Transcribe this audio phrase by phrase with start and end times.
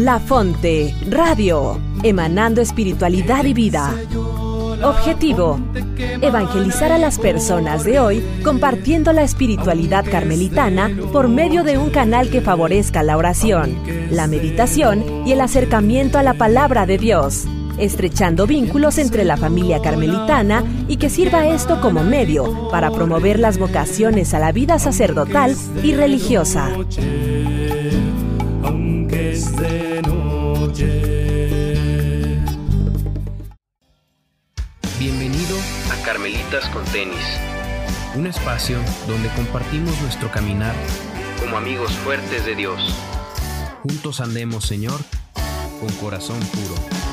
[0.00, 3.94] La Fonte, radio, emanando espiritualidad y vida.
[4.82, 5.60] Objetivo,
[6.22, 12.30] evangelizar a las personas de hoy compartiendo la espiritualidad carmelitana por medio de un canal
[12.30, 13.76] que favorezca la oración,
[14.10, 17.44] la meditación y el acercamiento a la palabra de Dios,
[17.76, 23.58] estrechando vínculos entre la familia carmelitana y que sirva esto como medio para promover las
[23.58, 26.70] vocaciones a la vida sacerdotal y religiosa.
[36.50, 37.38] Con Tenis,
[38.16, 40.74] un espacio donde compartimos nuestro caminar
[41.38, 42.92] como amigos fuertes de Dios.
[43.84, 44.98] Juntos andemos, Señor,
[45.78, 47.09] con corazón puro.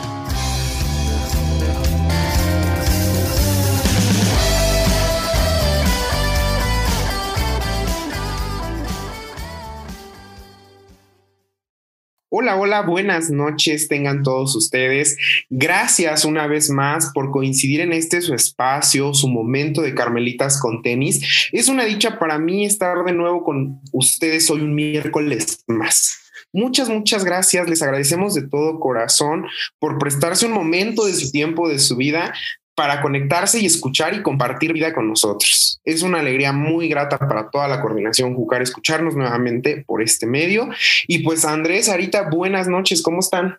[12.30, 15.16] Hola, hola, buenas noches tengan todos ustedes.
[15.50, 20.82] Gracias una vez más por coincidir en este su espacio, su momento de Carmelitas con
[20.82, 21.50] tenis.
[21.54, 26.20] Es una dicha para mí estar de nuevo con ustedes hoy un miércoles más.
[26.52, 27.70] Muchas, muchas gracias.
[27.70, 29.46] Les agradecemos de todo corazón
[29.80, 32.34] por prestarse un momento de su tiempo, de su vida,
[32.78, 35.82] para conectarse y escuchar y compartir vida con nosotros.
[35.84, 40.70] Es una alegría muy grata para toda la coordinación Jucar escucharnos nuevamente por este medio.
[41.08, 43.58] Y pues Andrés, ahorita buenas noches, ¿cómo están?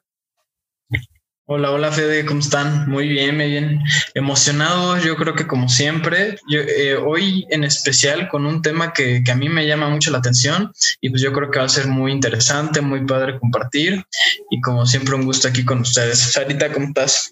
[1.51, 2.89] Hola, hola Fede, ¿cómo están?
[2.89, 3.81] Muy bien, muy bien.
[4.15, 6.37] Emocionados, yo creo que como siempre.
[6.49, 10.13] Yo, eh, hoy en especial con un tema que, que, a mí me llama mucho
[10.13, 14.05] la atención y pues yo creo que va a ser muy interesante, muy padre compartir
[14.51, 16.19] y como siempre un gusto aquí con ustedes.
[16.19, 17.31] Sarita, ¿cómo estás?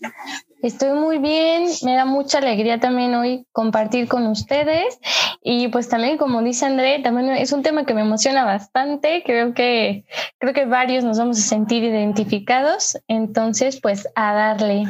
[0.62, 4.98] Estoy muy bien, me da mucha alegría también hoy compartir con ustedes
[5.42, 9.54] y pues también como dice André, también es un tema que me emociona bastante, creo
[9.54, 10.04] que
[10.38, 14.84] creo que varios nos vamos a sentir identificados, entonces pues a darle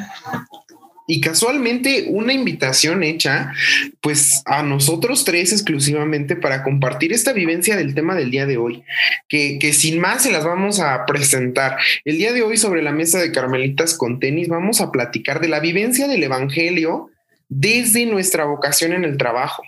[1.07, 3.53] y casualmente una invitación hecha
[4.01, 8.85] pues a nosotros tres exclusivamente para compartir esta vivencia del tema del día de hoy,
[9.29, 11.77] que, que, sin más se las vamos a presentar.
[12.05, 15.49] El día de hoy sobre la mesa de Carmelitas con tenis vamos a platicar de
[15.49, 17.11] la vivencia del Evangelio
[17.49, 19.63] desde nuestra vocación en el trabajo.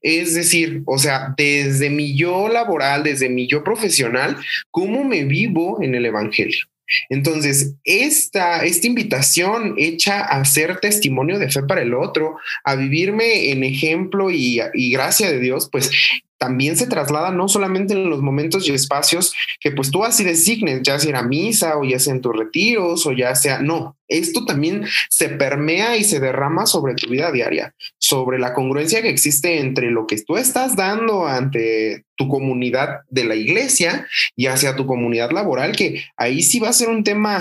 [0.00, 4.38] Es decir, o sea, desde mi yo laboral, desde mi yo profesional,
[4.70, 6.66] ¿cómo me vivo en el Evangelio?
[7.08, 13.50] Entonces, esta, esta invitación hecha a ser testimonio de fe para el otro, a vivirme
[13.50, 14.60] en ejemplo y,
[14.90, 15.90] gracia de Dios, pues
[16.38, 20.82] también se traslada no solamente en los momentos y espacios que pues tú así designes,
[20.82, 24.44] ya sea en misa o ya sea en tus retiros o ya sea, no, esto
[24.44, 29.58] también se permea y se derrama sobre tu vida diaria, sobre la congruencia que existe
[29.58, 34.86] entre lo que tú estás dando ante tu comunidad de la iglesia y hacia tu
[34.86, 37.40] comunidad laboral, que ahí sí va a ser un tema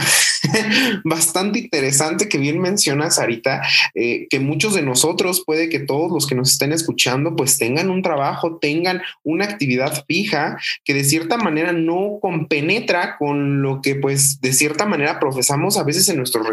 [1.04, 3.62] bastante interesante que bien mencionas, Sarita,
[3.94, 7.90] eh, que muchos de nosotros, puede que todos los que nos estén escuchando, pues tengan
[7.90, 13.96] un trabajo, tengan una actividad fija que de cierta manera no compenetra con lo que
[13.96, 16.46] pues de cierta manera profesamos a veces en nuestros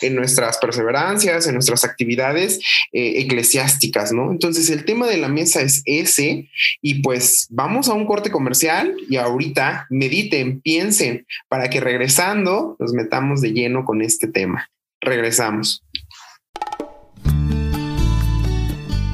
[0.00, 2.60] en nuestras perseverancias, en nuestras actividades
[2.92, 4.30] eh, eclesiásticas, ¿no?
[4.30, 6.48] Entonces el tema de la mesa es ese
[6.80, 12.92] y pues vamos a un corte comercial y ahorita mediten, piensen para que regresando nos
[12.92, 14.70] metamos de lleno con este tema.
[15.00, 15.82] Regresamos.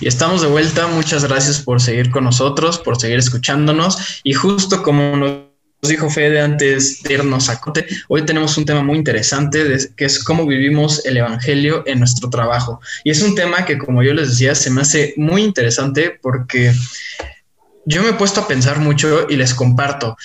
[0.00, 0.86] Y estamos de vuelta.
[0.86, 4.20] Muchas gracias por seguir con nosotros, por seguir escuchándonos.
[4.24, 5.42] Y justo como nos
[5.82, 10.24] dijo Fede antes de irnos a Cote, hoy tenemos un tema muy interesante que es
[10.24, 12.80] cómo vivimos el Evangelio en nuestro trabajo.
[13.04, 16.72] Y es un tema que, como yo les decía, se me hace muy interesante porque
[17.84, 20.16] yo me he puesto a pensar mucho y les comparto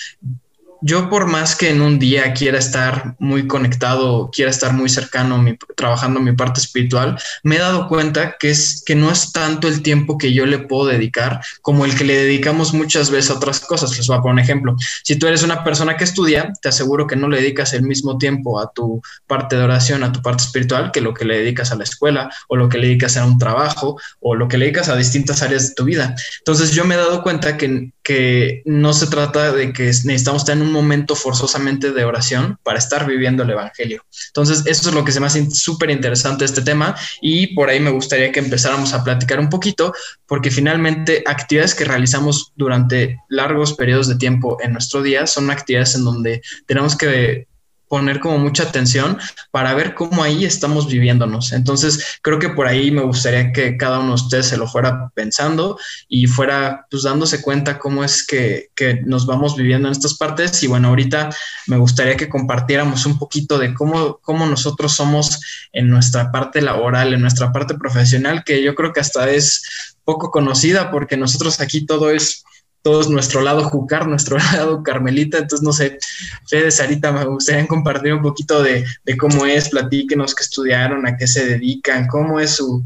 [0.82, 5.44] yo por más que en un día quiera estar muy conectado, quiera estar muy cercano,
[5.76, 9.82] trabajando mi parte espiritual, me he dado cuenta que es que no es tanto el
[9.82, 13.60] tiempo que yo le puedo dedicar como el que le dedicamos muchas veces a otras
[13.60, 13.96] cosas.
[13.96, 14.76] Les voy a poner un ejemplo.
[15.02, 18.18] Si tú eres una persona que estudia, te aseguro que no le dedicas el mismo
[18.18, 21.72] tiempo a tu parte de oración, a tu parte espiritual, que lo que le dedicas
[21.72, 24.66] a la escuela o lo que le dedicas a un trabajo o lo que le
[24.66, 26.14] dedicas a distintas áreas de tu vida.
[26.38, 30.56] Entonces yo me he dado cuenta que que no se trata de que necesitamos estar
[30.56, 34.04] en un momento forzosamente de oración para estar viviendo el Evangelio.
[34.28, 37.80] Entonces, eso es lo que se me hace súper interesante este tema y por ahí
[37.80, 39.92] me gustaría que empezáramos a platicar un poquito,
[40.24, 45.96] porque finalmente actividades que realizamos durante largos periodos de tiempo en nuestro día son actividades
[45.96, 47.45] en donde tenemos que
[47.88, 49.18] poner como mucha atención
[49.50, 51.52] para ver cómo ahí estamos viviéndonos.
[51.52, 55.10] Entonces, creo que por ahí me gustaría que cada uno de ustedes se lo fuera
[55.14, 55.78] pensando
[56.08, 60.62] y fuera pues dándose cuenta cómo es que, que nos vamos viviendo en estas partes.
[60.62, 61.30] Y bueno, ahorita
[61.66, 65.40] me gustaría que compartiéramos un poquito de cómo, cómo nosotros somos
[65.72, 70.30] en nuestra parte laboral, en nuestra parte profesional, que yo creo que hasta es poco
[70.30, 72.45] conocida porque nosotros aquí todo es
[72.86, 75.38] todo nuestro lado jucar, nuestro lado carmelita.
[75.38, 75.98] Entonces, no sé,
[76.46, 78.84] Fede, Sarita, me gustaría compartir un poquito de,
[79.18, 82.84] cómo es, platíquenos qué estudiaron, a qué se dedican, cómo es su,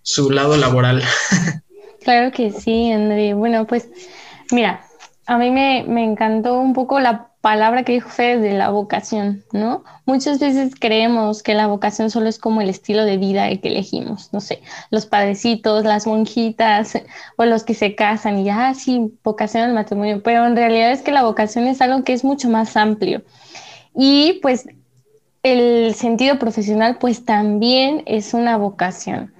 [0.00, 1.02] su lado laboral.
[2.02, 3.32] Claro que sí, André.
[3.32, 3.88] Bueno, pues
[4.50, 4.84] mira,
[5.26, 9.44] a mí me, me encantó un poco la palabra que dijo Fede de la vocación,
[9.52, 9.82] ¿no?
[10.06, 14.32] Muchas veces creemos que la vocación solo es como el estilo de vida que elegimos,
[14.32, 16.94] no sé, los padrecitos, las monjitas
[17.36, 20.92] o los que se casan y ya, ah, sí, vocación al matrimonio, pero en realidad
[20.92, 23.22] es que la vocación es algo que es mucho más amplio.
[23.94, 24.68] Y pues
[25.42, 29.34] el sentido profesional pues también es una vocación.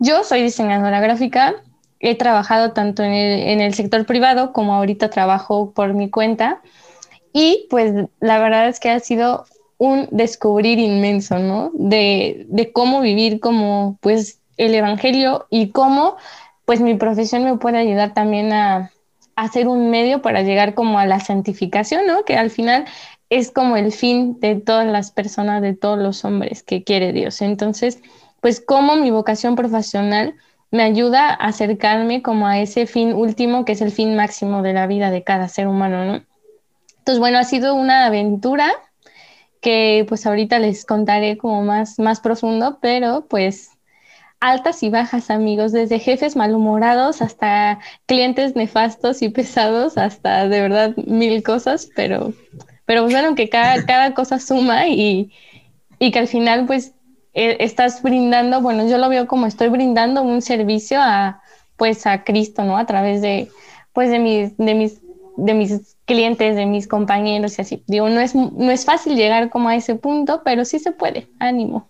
[0.00, 1.54] Yo soy diseñadora gráfica,
[2.00, 6.62] he trabajado tanto en el, en el sector privado como ahorita trabajo por mi cuenta
[7.32, 9.44] y pues la verdad es que ha sido
[9.78, 11.70] un descubrir inmenso, ¿no?
[11.74, 16.16] De, de cómo vivir como pues el Evangelio y cómo
[16.64, 18.90] pues mi profesión me puede ayudar también a,
[19.36, 22.24] a ser un medio para llegar como a la santificación, ¿no?
[22.24, 22.86] Que al final
[23.30, 27.40] es como el fin de todas las personas, de todos los hombres que quiere Dios.
[27.40, 28.00] Entonces,
[28.40, 30.34] pues cómo mi vocación profesional
[30.70, 34.72] me ayuda a acercarme como a ese fin último, que es el fin máximo de
[34.72, 36.24] la vida de cada ser humano, ¿no?
[37.08, 38.70] Entonces, bueno, ha sido una aventura
[39.62, 43.70] que pues ahorita les contaré como más, más profundo, pero pues
[44.40, 50.96] altas y bajas, amigos, desde jefes malhumorados hasta clientes nefastos y pesados, hasta de verdad
[50.96, 52.34] mil cosas, pero,
[52.84, 55.32] pero pues bueno, que cada, cada cosa suma y,
[55.98, 56.92] y que al final pues
[57.32, 61.40] e, estás brindando, bueno, yo lo veo como estoy brindando un servicio a
[61.78, 62.76] pues a Cristo, ¿no?
[62.76, 63.48] A través de
[63.94, 65.00] pues de mis, de mis,
[65.38, 67.82] de mis clientes, de mis compañeros y así.
[67.86, 71.28] Digo, no es, no es fácil llegar como a ese punto, pero sí se puede.
[71.38, 71.88] Ánimo.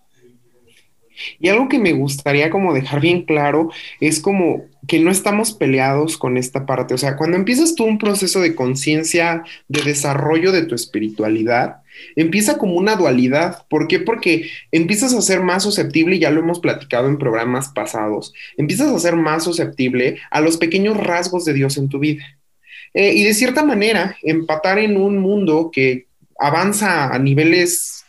[1.40, 6.16] Y algo que me gustaría como dejar bien claro es como que no estamos peleados
[6.16, 6.94] con esta parte.
[6.94, 11.82] O sea, cuando empiezas tú un proceso de conciencia, de desarrollo de tu espiritualidad,
[12.16, 13.66] empieza como una dualidad.
[13.68, 13.98] ¿Por qué?
[13.98, 18.98] Porque empiezas a ser más susceptible, ya lo hemos platicado en programas pasados, empiezas a
[18.98, 22.24] ser más susceptible a los pequeños rasgos de Dios en tu vida.
[22.94, 26.06] Eh, y de cierta manera, empatar en un mundo que
[26.38, 28.04] avanza a niveles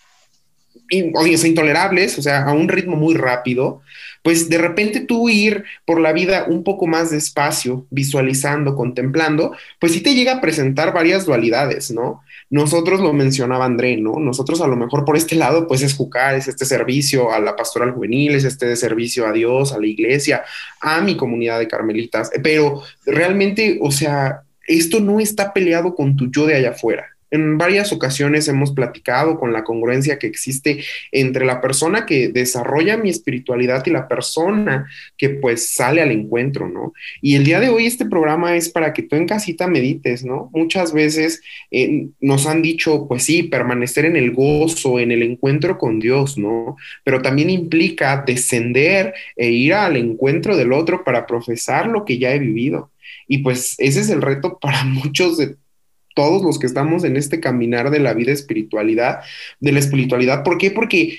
[0.91, 3.81] intolerables, o sea, a un ritmo muy rápido,
[4.23, 9.93] pues de repente tú ir por la vida un poco más despacio, visualizando, contemplando, pues
[9.93, 12.21] sí te llega a presentar varias dualidades, ¿no?
[12.49, 14.19] Nosotros lo mencionaba André, ¿no?
[14.19, 17.55] Nosotros a lo mejor por este lado, pues es jucar, es este servicio a la
[17.55, 20.43] pastoral juvenil, es este servicio a Dios, a la iglesia,
[20.81, 26.31] a mi comunidad de carmelitas, pero realmente, o sea, esto no está peleado con tu
[26.31, 27.07] yo de allá afuera.
[27.31, 32.97] En varias ocasiones hemos platicado con la congruencia que existe entre la persona que desarrolla
[32.97, 36.93] mi espiritualidad y la persona que pues sale al encuentro, ¿no?
[37.21, 40.49] Y el día de hoy este programa es para que tú en casita medites, ¿no?
[40.53, 45.77] Muchas veces eh, nos han dicho, pues sí, permanecer en el gozo, en el encuentro
[45.77, 46.77] con Dios, ¿no?
[47.03, 52.33] Pero también implica descender e ir al encuentro del otro para profesar lo que ya
[52.33, 52.89] he vivido.
[53.29, 55.55] Y pues ese es el reto para muchos de
[56.15, 59.21] todos los que estamos en este caminar de la vida espiritualidad,
[59.61, 60.43] de la espiritualidad.
[60.43, 60.71] ¿Por qué?
[60.71, 61.17] Porque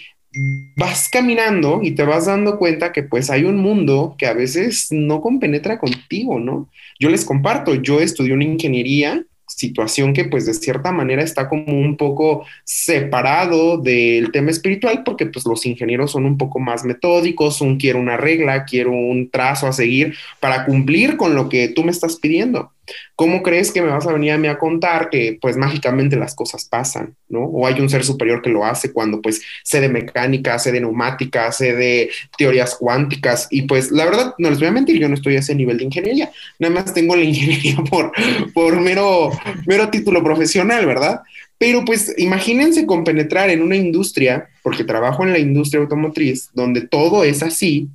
[0.77, 4.89] vas caminando y te vas dando cuenta que pues hay un mundo que a veces
[4.91, 6.69] no compenetra contigo, ¿no?
[6.99, 9.25] Yo les comparto, yo estudié una ingeniería
[9.61, 15.27] situación que pues de cierta manera está como un poco separado del tema espiritual porque
[15.27, 19.67] pues los ingenieros son un poco más metódicos, un quiero una regla, quiero un trazo
[19.67, 22.73] a seguir para cumplir con lo que tú me estás pidiendo.
[23.15, 26.35] ¿Cómo crees que me vas a venir a mí a contar que pues mágicamente las
[26.35, 27.45] cosas pasan, ¿no?
[27.45, 30.81] O hay un ser superior que lo hace cuando pues sé de mecánica, sé de
[30.81, 35.09] neumática, sé de teorías cuánticas y pues la verdad no les voy a mentir, yo
[35.09, 38.13] no estoy a ese nivel de ingeniería, nada más tengo la ingeniería por,
[38.55, 39.31] por mero,
[39.67, 41.21] mero título profesional, ¿verdad?
[41.59, 47.23] Pero pues imagínense compenetrar en una industria, porque trabajo en la industria automotriz, donde todo
[47.23, 47.91] es así,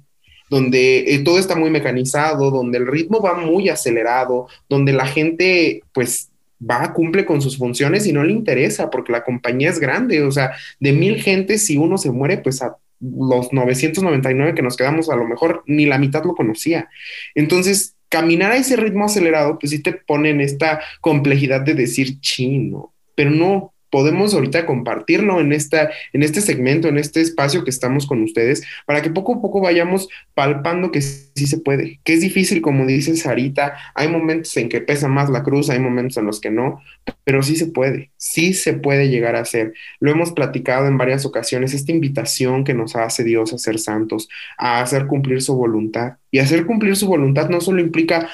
[0.49, 5.81] donde eh, todo está muy mecanizado, donde el ritmo va muy acelerado, donde la gente
[5.93, 10.23] pues va, cumple con sus funciones y no le interesa porque la compañía es grande,
[10.23, 14.77] o sea, de mil gentes, si uno se muere, pues a los 999 que nos
[14.77, 16.89] quedamos, a lo mejor ni la mitad lo conocía.
[17.35, 22.19] Entonces, caminar a ese ritmo acelerado, pues sí te pone en esta complejidad de decir
[22.21, 27.69] chino, pero no, podemos ahorita compartirlo en, esta, en este segmento, en este espacio que
[27.69, 32.13] estamos con ustedes, para que poco a poco vayamos palpando que sí se puede, que
[32.13, 36.17] es difícil, como dice Sarita, hay momentos en que pesa más la cruz, hay momentos
[36.17, 36.81] en los que no,
[37.23, 39.71] pero sí se puede, sí se puede llegar a hacer.
[40.01, 44.27] Lo hemos platicado en varias ocasiones, esta invitación que nos hace Dios a ser santos,
[44.57, 46.17] a hacer cumplir su voluntad.
[46.31, 48.27] Y hacer cumplir su voluntad no solo implica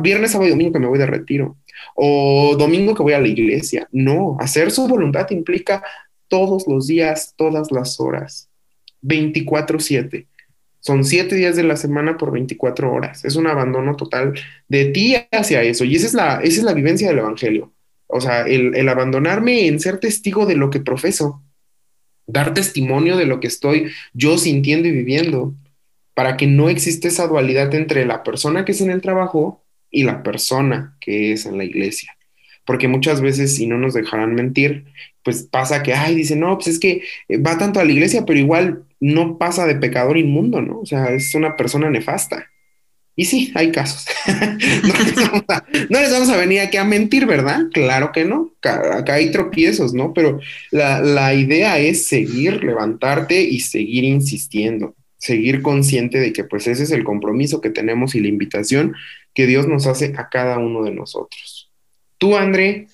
[0.00, 1.56] viernes, sábado y domingo que me voy de retiro,
[1.94, 3.88] o domingo que voy a la iglesia.
[3.92, 5.82] No, hacer su voluntad implica
[6.28, 8.48] todos los días, todas las horas,
[9.02, 10.26] 24/7.
[10.80, 13.24] Son siete días de la semana por 24 horas.
[13.24, 14.34] Es un abandono total
[14.68, 15.84] de ti hacia eso.
[15.84, 17.72] Y esa es la, esa es la vivencia del Evangelio.
[18.06, 21.42] O sea, el, el abandonarme en ser testigo de lo que profeso,
[22.26, 25.54] dar testimonio de lo que estoy yo sintiendo y viviendo,
[26.14, 30.04] para que no existe esa dualidad entre la persona que es en el trabajo y
[30.04, 32.16] la persona que es en la iglesia.
[32.64, 34.84] Porque muchas veces, y no nos dejarán mentir,
[35.22, 38.24] pues pasa que, ay, dice, no, pues es que eh, va tanto a la iglesia,
[38.26, 40.80] pero igual no pasa de pecador inmundo, ¿no?
[40.80, 42.46] O sea, es una persona nefasta.
[43.16, 44.06] Y sí, hay casos.
[45.90, 47.62] no, les vamos a, venir aquí a mentir, ¿verdad?
[47.72, 48.52] Claro que no.
[48.62, 50.12] Acá, hay tropiezos, ¿no?
[50.12, 50.38] Pero
[50.70, 56.84] la, la idea es seguir, levantarte y seguir insistiendo seguir consciente de que pues ese
[56.84, 58.94] es el compromiso que tenemos y la invitación
[59.38, 61.70] que Dios nos hace a cada uno de nosotros.
[62.18, 62.88] Tú, André.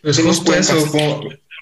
[0.00, 0.82] Pues justo eso,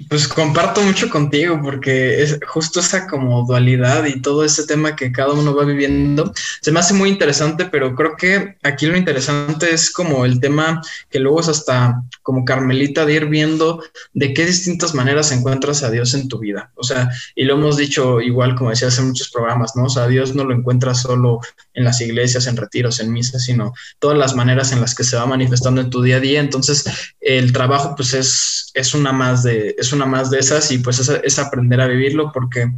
[0.09, 5.11] pues comparto mucho contigo porque es justo esa como dualidad y todo ese tema que
[5.11, 9.73] cada uno va viviendo se me hace muy interesante, pero creo que aquí lo interesante
[9.73, 14.45] es como el tema que luego es hasta como Carmelita de ir viendo de qué
[14.45, 16.73] distintas maneras encuentras a Dios en tu vida.
[16.75, 19.85] O sea, y lo hemos dicho igual como decía hace muchos programas, ¿no?
[19.85, 21.41] O sea, Dios no lo encuentras solo
[21.75, 25.17] en las iglesias, en retiros, en misas, sino todas las maneras en las que se
[25.17, 26.41] va manifestando en tu día a día.
[26.41, 26.85] Entonces,
[27.21, 31.39] el trabajo pues es, es una más de una más de esas y pues es,
[31.39, 32.71] aprender a vivirlo porque,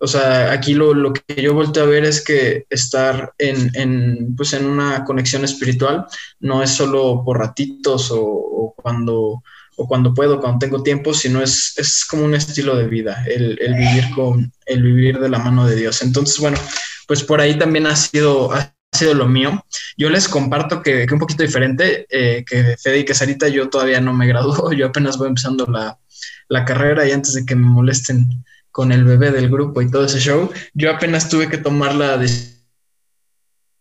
[0.00, 4.36] o sea, aquí lo, lo, que yo volteo a ver es que estar en, en,
[4.36, 6.06] pues en una conexión espiritual
[6.40, 9.42] no es solo por ratitos o, cuando
[9.80, 13.56] o cuando puedo, cuando tengo tiempo, sino es, es como un estilo de vida, el,
[13.60, 16.02] el, vivir con, el vivir de la mano de Dios.
[16.02, 16.58] Entonces, bueno,
[17.06, 19.64] pues por ahí también ha sido, ha sido lo mío.
[19.96, 23.68] Yo les comparto que, que un poquito diferente, eh, que Fede y que Sarita, yo
[23.68, 25.98] todavía no me graduó, yo apenas voy empezando la,
[26.48, 30.04] la carrera y antes de que me molesten con el bebé del grupo y todo
[30.04, 32.58] ese show, yo apenas tuve que tomar la decisión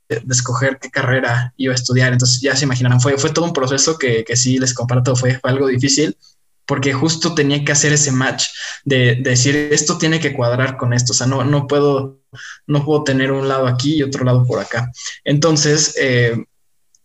[0.09, 2.13] de, escoger qué carrera iba a estudiar.
[2.13, 5.39] Entonces ya se imaginarán, fue, fue todo un proceso que, que sí les comparto, fue,
[5.43, 6.15] algo difícil
[6.67, 8.47] porque justo tenía que hacer ese match
[8.83, 12.19] de, decir esto tiene que cuadrar con esto, o sea, no, no puedo,
[12.67, 14.91] no puedo tener un lado aquí y otro lado por acá.
[15.24, 16.43] Entonces, eh,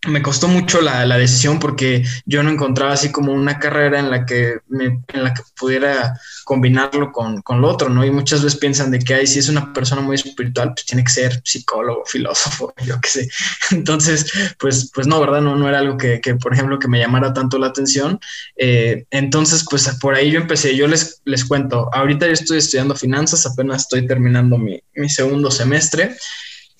[0.08, 4.10] me costó mucho la, la, decisión porque yo no encontraba así como una carrera en
[4.10, 8.04] la que, me, en la que pudiera combinarlo con, con, lo otro, ¿no?
[8.04, 11.04] Y muchas veces piensan de que, ay, si es una persona muy espiritual, pues tiene
[11.04, 13.28] que ser psicólogo, filósofo, yo qué sé.
[13.70, 14.26] Entonces,
[14.58, 15.40] pues, pues no, ¿verdad?
[15.40, 18.18] No, no era algo que, que por ejemplo, que me llamara tanto la atención.
[18.56, 22.96] Eh, entonces, pues por ahí yo empecé, yo les, les cuento, ahorita yo estoy estudiando
[22.96, 26.16] finanzas, apenas estoy terminando mi, mi segundo semestre.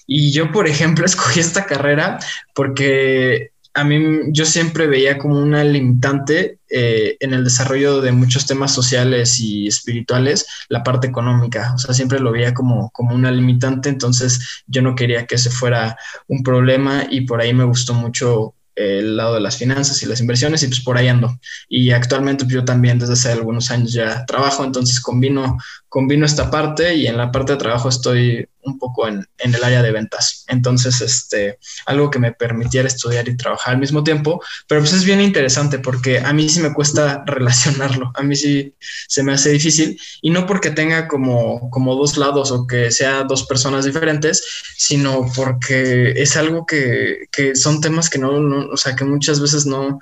[0.07, 2.19] Y yo, por ejemplo, escogí esta carrera
[2.55, 8.47] porque a mí yo siempre veía como una limitante eh, en el desarrollo de muchos
[8.47, 11.73] temas sociales y espirituales, la parte económica.
[11.75, 15.51] O sea, siempre lo veía como, como una limitante, entonces yo no quería que ese
[15.51, 15.97] fuera
[16.29, 20.21] un problema y por ahí me gustó mucho el lado de las finanzas y las
[20.21, 21.39] inversiones y pues por ahí ando.
[21.69, 25.59] Y actualmente pues, yo también desde hace algunos años ya trabajo, entonces combino,
[25.93, 29.63] combino esta parte y en la parte de trabajo estoy un poco en, en, el
[29.63, 30.47] área de ventas.
[30.49, 35.05] Entonces, este, algo que me permitiera estudiar y trabajar al mismo tiempo, pero pues es
[35.05, 38.75] bien interesante porque a mí sí me cuesta relacionarlo, a mí sí
[39.07, 43.25] se me hace difícil y no porque tenga como, como dos lados o que sea
[43.25, 44.43] dos personas diferentes,
[44.79, 49.43] sino porque es algo que, que son temas que no, no, o sea, que muchas
[49.43, 49.99] veces no,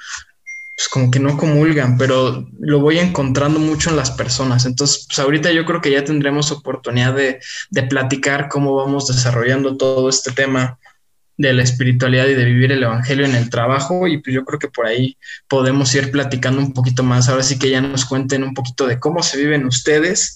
[0.80, 4.64] pues como que no comulgan, pero lo voy encontrando mucho en las personas.
[4.64, 9.76] Entonces, pues ahorita yo creo que ya tendremos oportunidad de, de platicar cómo vamos desarrollando
[9.76, 10.78] todo este tema
[11.36, 14.58] de la espiritualidad y de vivir el evangelio en el trabajo y pues yo creo
[14.58, 15.18] que por ahí
[15.48, 17.28] podemos ir platicando un poquito más.
[17.28, 20.34] Ahora sí que ya nos cuenten un poquito de cómo se viven ustedes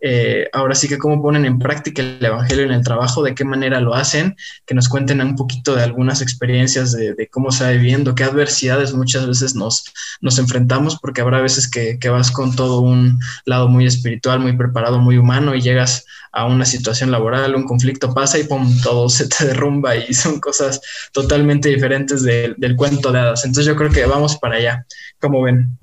[0.00, 3.44] eh, ahora sí que cómo ponen en práctica el Evangelio en el trabajo, de qué
[3.44, 4.36] manera lo hacen,
[4.66, 8.94] que nos cuenten un poquito de algunas experiencias de, cómo se va viviendo, qué adversidades
[8.94, 9.84] muchas veces nos,
[10.20, 14.56] nos enfrentamos, porque habrá veces que, que, vas con todo un lado muy espiritual, muy
[14.56, 19.08] preparado, muy humano y llegas a una situación laboral, un conflicto pasa y pum, todo
[19.08, 20.80] se te derrumba y son cosas
[21.12, 23.44] totalmente diferentes del cuento de hadas.
[23.44, 24.86] Entonces yo creo que vamos para allá,
[25.18, 25.78] como ven.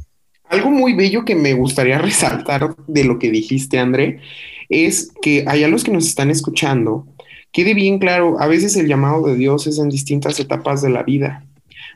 [0.53, 4.19] Algo muy bello que me gustaría resaltar de lo que dijiste, André,
[4.69, 7.07] es que allá los que nos están escuchando,
[7.51, 11.01] quede bien claro, a veces el llamado de Dios es en distintas etapas de la
[11.01, 11.43] vida.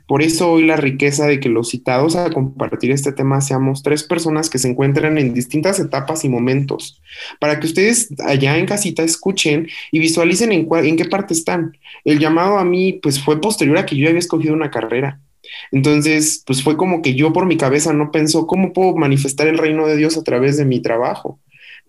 [0.08, 4.04] Por eso hoy la riqueza de que los citados a compartir este tema seamos tres
[4.04, 7.00] personas que se encuentran en distintas etapas y momentos,
[7.40, 11.78] para que ustedes allá en casita escuchen y visualicen en, en qué parte están.
[12.04, 15.20] El llamado a mí pues fue posterior a que yo había escogido una carrera.
[15.72, 19.58] Entonces, pues fue como que yo por mi cabeza no pensó cómo puedo manifestar el
[19.58, 21.40] reino de Dios a través de mi trabajo.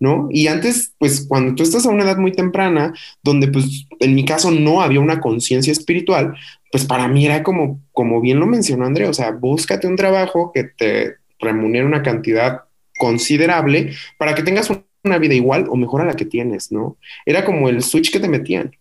[0.01, 0.29] ¿No?
[0.31, 4.23] Y antes, pues cuando tú estás a una edad muy temprana, donde pues en mi
[4.23, 6.35] caso no había una conciencia espiritual,
[6.71, 10.51] pues para mí era como, como bien lo mencionó André, o sea, búscate un trabajo
[10.53, 12.61] que te remunere una cantidad
[12.97, 14.69] considerable para que tengas
[15.03, 16.97] una vida igual o mejor a la que tienes, ¿no?
[17.25, 18.71] Era como el switch que te metían.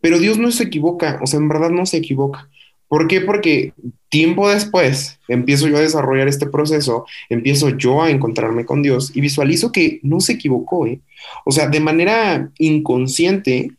[0.00, 2.48] Pero Dios no se equivoca, o sea, en verdad no se equivoca.
[2.92, 3.22] ¿Por qué?
[3.22, 3.72] Porque
[4.10, 9.22] tiempo después empiezo yo a desarrollar este proceso, empiezo yo a encontrarme con Dios y
[9.22, 10.86] visualizo que no se equivocó.
[10.86, 11.00] ¿eh?
[11.46, 13.70] O sea, de manera inconsciente,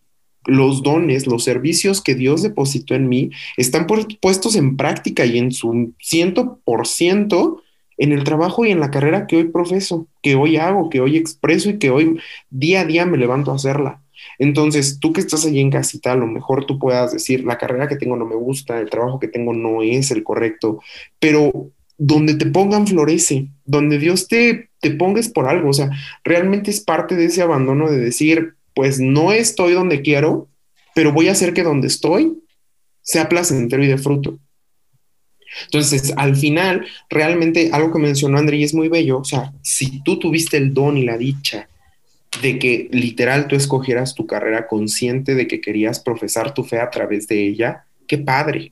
[0.48, 3.86] los dones, los servicios que Dios depositó en mí están
[4.20, 7.62] puestos en práctica y en su ciento por ciento
[8.00, 11.18] en el trabajo y en la carrera que hoy profeso, que hoy hago, que hoy
[11.18, 14.03] expreso y que hoy día a día me levanto a hacerla.
[14.44, 17.88] Entonces, tú que estás allí en casita, a lo mejor tú puedas decir, la carrera
[17.88, 20.82] que tengo no me gusta, el trabajo que tengo no es el correcto,
[21.18, 25.92] pero donde te pongan florece, donde Dios te, te pongas por algo, o sea,
[26.26, 30.50] realmente es parte de ese abandono de decir, pues no estoy donde quiero,
[30.94, 32.38] pero voy a hacer que donde estoy
[33.02, 34.40] sea placentero y de fruto.
[35.66, 40.04] Entonces, al final, realmente algo que mencionó André y es muy bello, o sea, si
[40.04, 41.70] tú tuviste el don y la dicha
[42.42, 46.90] de que literal tú escogieras tu carrera consciente de que querías profesar tu fe a
[46.90, 48.72] través de ella, qué padre.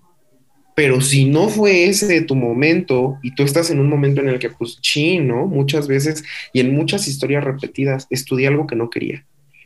[0.75, 4.39] Pero si no fue ese tu momento y tú estás en un momento en el
[4.39, 9.25] que, pues, chino, muchas veces y en muchas historias repetidas, estudié algo que no quería,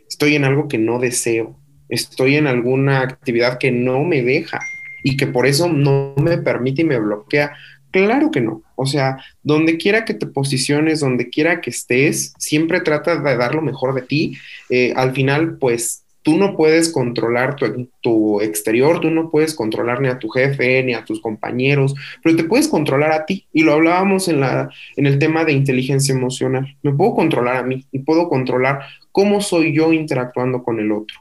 [0.10, 1.58] estoy en algo que no deseo,
[1.89, 4.60] estoy en alguna actividad que no me deja
[5.03, 7.55] y que por eso no me permite y me bloquea.
[7.95, 8.62] Claro que no.
[8.75, 13.55] O sea, donde quiera que te posiciones, donde quiera que estés, siempre trata de dar
[13.55, 14.38] lo mejor de ti.
[14.69, 20.01] Eh, al final, pues tú no puedes controlar tu, tu, exterior, tú no puedes controlar
[20.01, 23.47] ni a tu jefe, ni a tus compañeros, pero te puedes controlar a ti.
[23.53, 26.75] Y lo hablábamos en, la, en el tema de inteligencia emocional.
[26.84, 28.81] Me puedo controlar a mí y puedo controlar
[29.13, 31.17] cómo soy yo interactuando con el otro.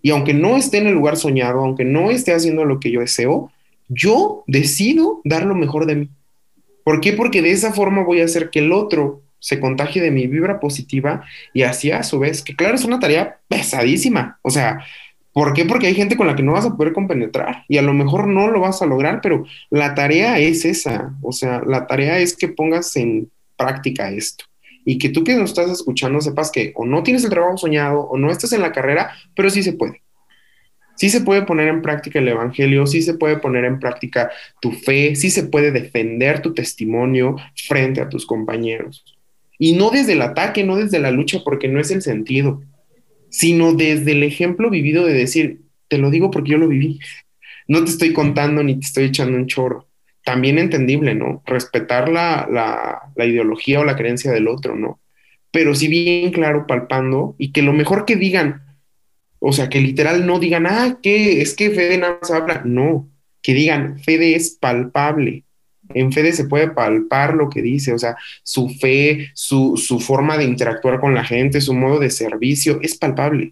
[0.00, 3.00] Y aunque no esté en el lugar soñado, aunque no esté haciendo lo que yo
[3.00, 3.52] deseo,
[3.88, 6.08] yo decido dar lo mejor de mí.
[6.84, 7.12] ¿Por qué?
[7.12, 10.60] Porque de esa forma voy a hacer que el otro se contagie de mi vibra
[10.60, 14.38] positiva y así a su vez, que claro, es una tarea pesadísima.
[14.42, 14.84] O sea,
[15.32, 15.64] ¿por qué?
[15.64, 18.26] Porque hay gente con la que no vas a poder compenetrar y a lo mejor
[18.28, 21.14] no lo vas a lograr, pero la tarea es esa.
[21.22, 24.44] O sea, la tarea es que pongas en práctica esto
[24.84, 28.00] y que tú que nos estás escuchando sepas que o no tienes el trabajo soñado
[28.02, 30.05] o no estás en la carrera, pero sí se puede
[30.96, 34.30] sí se puede poner en práctica el Evangelio, sí se puede poner en práctica
[34.60, 37.36] tu fe, sí se puede defender tu testimonio
[37.68, 39.04] frente a tus compañeros.
[39.58, 42.62] Y no desde el ataque, no desde la lucha, porque no es el sentido,
[43.30, 47.00] sino desde el ejemplo vivido de decir, te lo digo porque yo lo viví.
[47.68, 49.88] No te estoy contando ni te estoy echando un choro.
[50.24, 51.42] También entendible, ¿no?
[51.46, 55.00] Respetar la, la, la ideología o la creencia del otro, ¿no?
[55.52, 58.65] Pero sí bien claro, palpando, y que lo mejor que digan,
[59.48, 62.62] o sea, que literal no digan, ah, que es que Fede nada más habla.
[62.64, 63.08] No,
[63.42, 65.44] que digan, Fede es palpable.
[65.94, 70.42] En Fede se puede palpar lo que dice, o sea, su fe, su, forma de
[70.42, 73.50] interactuar con la gente, su modo de servicio, es palpable.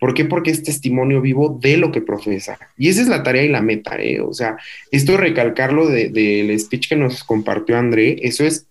[0.00, 0.24] ¿Por qué?
[0.24, 2.58] Porque es testimonio vivo de lo que profesa.
[2.78, 4.22] Y esa es la tarea y la meta, ¿eh?
[4.22, 4.56] O sea,
[4.90, 8.68] esto recalcarlo del speech que nos compartió André, eso es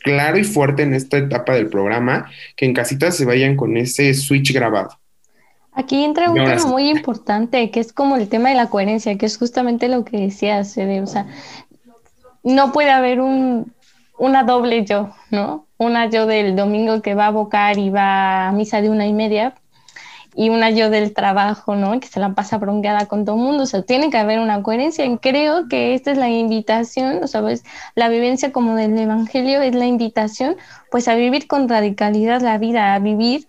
[0.00, 4.12] claro y fuerte en esta etapa del programa, que en casita se vayan con ese
[4.12, 4.90] switch grabado.
[5.74, 9.26] Aquí entra un tema muy importante, que es como el tema de la coherencia, que
[9.26, 11.02] es justamente lo que decías, Fede.
[11.02, 11.26] O sea,
[12.42, 13.72] no puede haber un,
[14.18, 15.66] una doble yo, ¿no?
[15.76, 19.12] Una yo del domingo que va a bocar y va a misa de una y
[19.12, 19.54] media,
[20.36, 21.98] y una yo del trabajo, ¿no?
[22.00, 23.62] Que se la pasa bronqueada con todo el mundo.
[23.62, 25.04] O sea, tiene que haber una coherencia.
[25.04, 29.62] Y creo que esta es la invitación, o sea, pues, la vivencia como del Evangelio
[29.62, 30.56] es la invitación,
[30.90, 33.46] pues, a vivir con radicalidad la vida, a vivir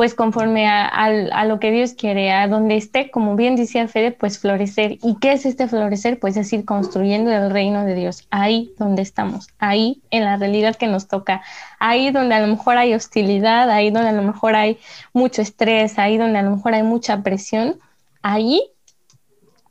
[0.00, 4.38] pues conforme a, lo que Dios quiere, a donde esté, como bien decía Fede, pues
[4.38, 4.92] florecer.
[5.02, 6.18] ¿Y qué es este florecer?
[6.18, 10.74] Pues es ir construyendo el reino de Dios, ahí donde estamos, ahí en la realidad
[10.76, 11.42] que nos toca,
[11.78, 14.78] ahí donde a lo mejor hay hostilidad, ahí donde a lo mejor hay
[15.12, 17.78] mucho estrés, ahí donde a lo mejor hay mucha presión,
[18.22, 18.62] ahí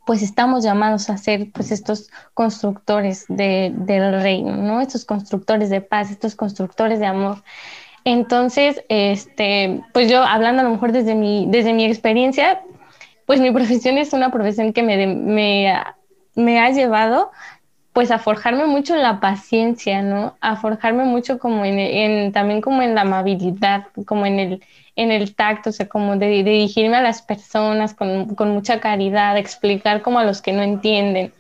[0.06, 4.80] pues estamos llamados a ser pues estos constructores del reino, ¿no?
[4.80, 7.42] Estos constructores de paz, estos constructores de amor.
[8.06, 12.62] Entonces, este, pues yo hablando a lo mejor desde mi, desde mi experiencia,
[13.26, 15.74] pues mi profesión es una profesión que me, me,
[16.36, 17.32] me ha llevado
[17.94, 20.38] pues a forjarme mucho en la paciencia, ¿no?
[20.42, 24.64] A forjarme mucho como en, también como en la amabilidad, como en el,
[24.96, 29.38] en el tacto, o sea, como de, dirigirme a las personas con, con, mucha caridad,
[29.38, 31.34] explicar como a los que no entienden.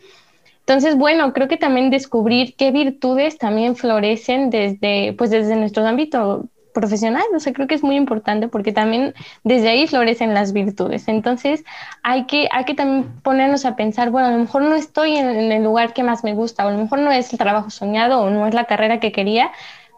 [0.69, 6.45] Entonces, bueno, creo que también descubrir qué virtudes también florecen desde, pues desde nuestro ámbito
[6.75, 11.07] profesional, o sea, creo que es muy importante porque también desde ahí florecen las virtudes.
[11.07, 11.63] Entonces,
[12.03, 15.51] hay que, hay que también ponernos a pensar, bueno, a lo mejor no estoy en,
[15.51, 18.21] el lugar que más me gusta, o a lo mejor no es el trabajo soñado
[18.21, 19.51] o no es la carrera que quería,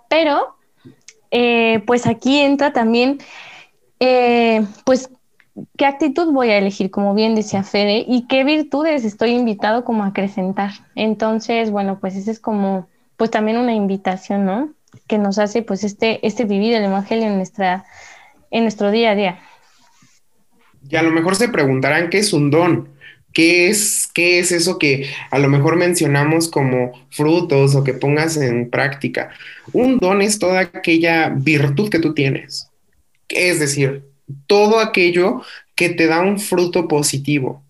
[0.07, 0.55] pero
[1.31, 3.17] eh, pues aquí entra también,
[3.99, 5.09] eh, pues
[5.77, 10.03] qué actitud voy a elegir, como bien decía Fede, y qué virtudes estoy invitado como
[10.03, 10.71] a acrecentar.
[10.95, 12.87] Entonces, bueno, pues esa es como,
[13.17, 14.73] pues también una invitación, ¿no?
[15.07, 17.85] Que nos hace, pues, este, este vivir el Evangelio en, nuestra,
[18.49, 19.39] en nuestro día a día.
[20.89, 22.89] Y a lo mejor se preguntarán qué es un don.
[23.33, 28.35] ¿Qué es, ¿Qué es eso que a lo mejor mencionamos como frutos o que pongas
[28.35, 29.29] en práctica?
[29.71, 32.69] Un don es toda aquella virtud que tú tienes.
[33.29, 34.10] Es decir,
[34.47, 35.41] todo aquello
[35.75, 37.63] que te da un fruto positivo,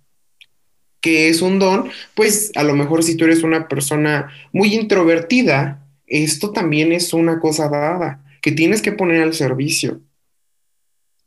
[1.01, 5.87] que es un don, pues a lo mejor si tú eres una persona muy introvertida,
[6.07, 10.01] esto también es una cosa dada que tienes que poner al servicio.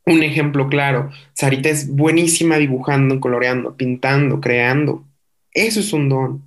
[0.05, 5.03] Un ejemplo claro, Sarita es buenísima dibujando, coloreando, pintando, creando.
[5.51, 6.43] Eso es un don.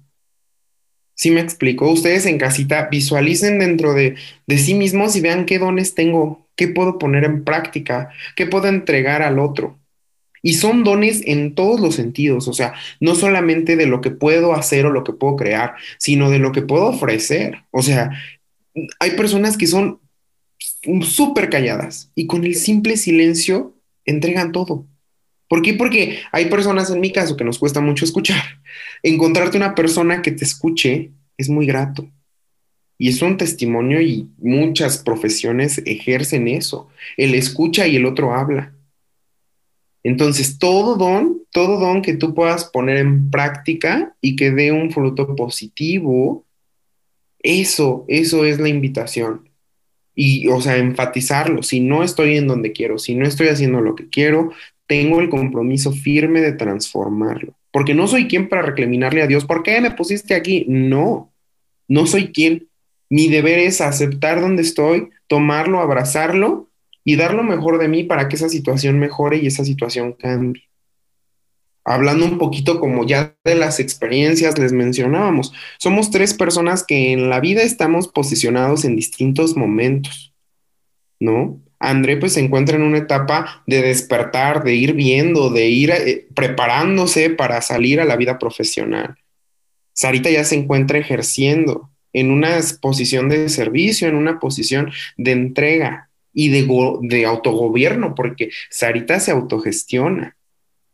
[1.14, 1.90] Si me explico?
[1.90, 4.14] Ustedes en casita visualicen dentro de,
[4.46, 8.10] de sí mismos y vean qué dones tengo, ¿Qué puedo poner en práctica?
[8.34, 9.78] ¿Qué puedo entregar al otro?
[10.42, 14.52] Y son dones en todos los sentidos, o sea, no solamente de lo que puedo
[14.54, 17.62] hacer o lo que puedo crear, sino de lo que puedo ofrecer.
[17.70, 18.10] O sea,
[18.98, 20.00] hay personas que son
[21.02, 24.84] súper calladas y con el simple silencio entregan todo.
[25.48, 25.74] ¿Por qué?
[25.74, 28.42] Porque hay personas en mi caso que nos cuesta mucho escuchar.
[29.04, 32.10] Encontrarte una persona que te escuche es muy grato.
[32.98, 36.88] Y es un testimonio y muchas profesiones ejercen eso.
[37.16, 38.74] El escucha y el otro habla.
[40.02, 44.90] Entonces, todo don, todo don que tú puedas poner en práctica y que dé un
[44.90, 46.44] fruto positivo,
[47.40, 49.48] eso, eso es la invitación.
[50.14, 51.62] Y, o sea, enfatizarlo.
[51.62, 54.50] Si no estoy en donde quiero, si no estoy haciendo lo que quiero,
[54.86, 57.54] tengo el compromiso firme de transformarlo.
[57.70, 60.64] Porque no soy quien para reclaminarle a Dios, ¿por qué me pusiste aquí?
[60.68, 61.32] No,
[61.86, 62.67] no soy quien.
[63.10, 66.68] Mi deber es aceptar donde estoy, tomarlo, abrazarlo
[67.04, 70.64] y dar lo mejor de mí para que esa situación mejore y esa situación cambie.
[71.84, 77.30] Hablando un poquito como ya de las experiencias, les mencionábamos, somos tres personas que en
[77.30, 80.34] la vida estamos posicionados en distintos momentos,
[81.18, 81.62] ¿no?
[81.80, 86.26] André pues se encuentra en una etapa de despertar, de ir viendo, de ir eh,
[86.34, 89.16] preparándose para salir a la vida profesional.
[89.94, 96.10] Sarita ya se encuentra ejerciendo en una posición de servicio, en una posición de entrega
[96.32, 96.68] y de,
[97.02, 100.36] de autogobierno, porque Sarita se autogestiona.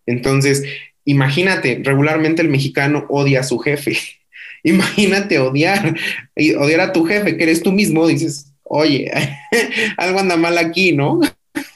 [0.06, 0.64] Entonces,
[1.04, 3.96] imagínate, regularmente el mexicano odia a su jefe.
[4.62, 5.94] Imagínate odiar,
[6.58, 9.10] odiar a tu jefe, que eres tú mismo, dices, oye,
[9.98, 11.20] algo anda mal aquí, ¿no?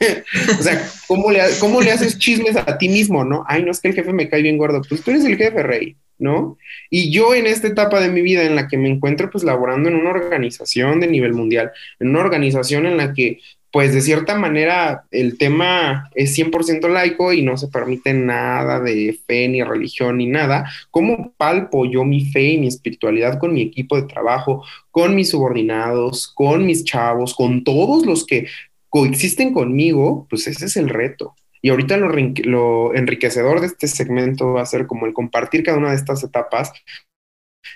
[0.58, 3.44] o sea, ¿cómo le, ¿cómo le haces chismes a ti mismo, no?
[3.46, 4.82] Ay, no es que el jefe me cae bien gordo.
[4.88, 5.96] Pues tú eres el jefe, rey.
[6.18, 6.58] ¿no?
[6.90, 9.88] Y yo en esta etapa de mi vida en la que me encuentro pues laborando
[9.88, 11.70] en una organización de nivel mundial,
[12.00, 13.38] en una organización en la que
[13.70, 19.18] pues de cierta manera el tema es 100% laico y no se permite nada de
[19.26, 23.60] fe ni religión ni nada, ¿cómo palpo yo mi fe y mi espiritualidad con mi
[23.60, 28.46] equipo de trabajo, con mis subordinados, con mis chavos, con todos los que
[28.88, 30.26] coexisten conmigo?
[30.30, 31.34] Pues ese es el reto.
[31.60, 35.90] Y ahorita lo, enriquecedor de este segmento va a ser como el compartir cada una
[35.90, 36.72] de estas etapas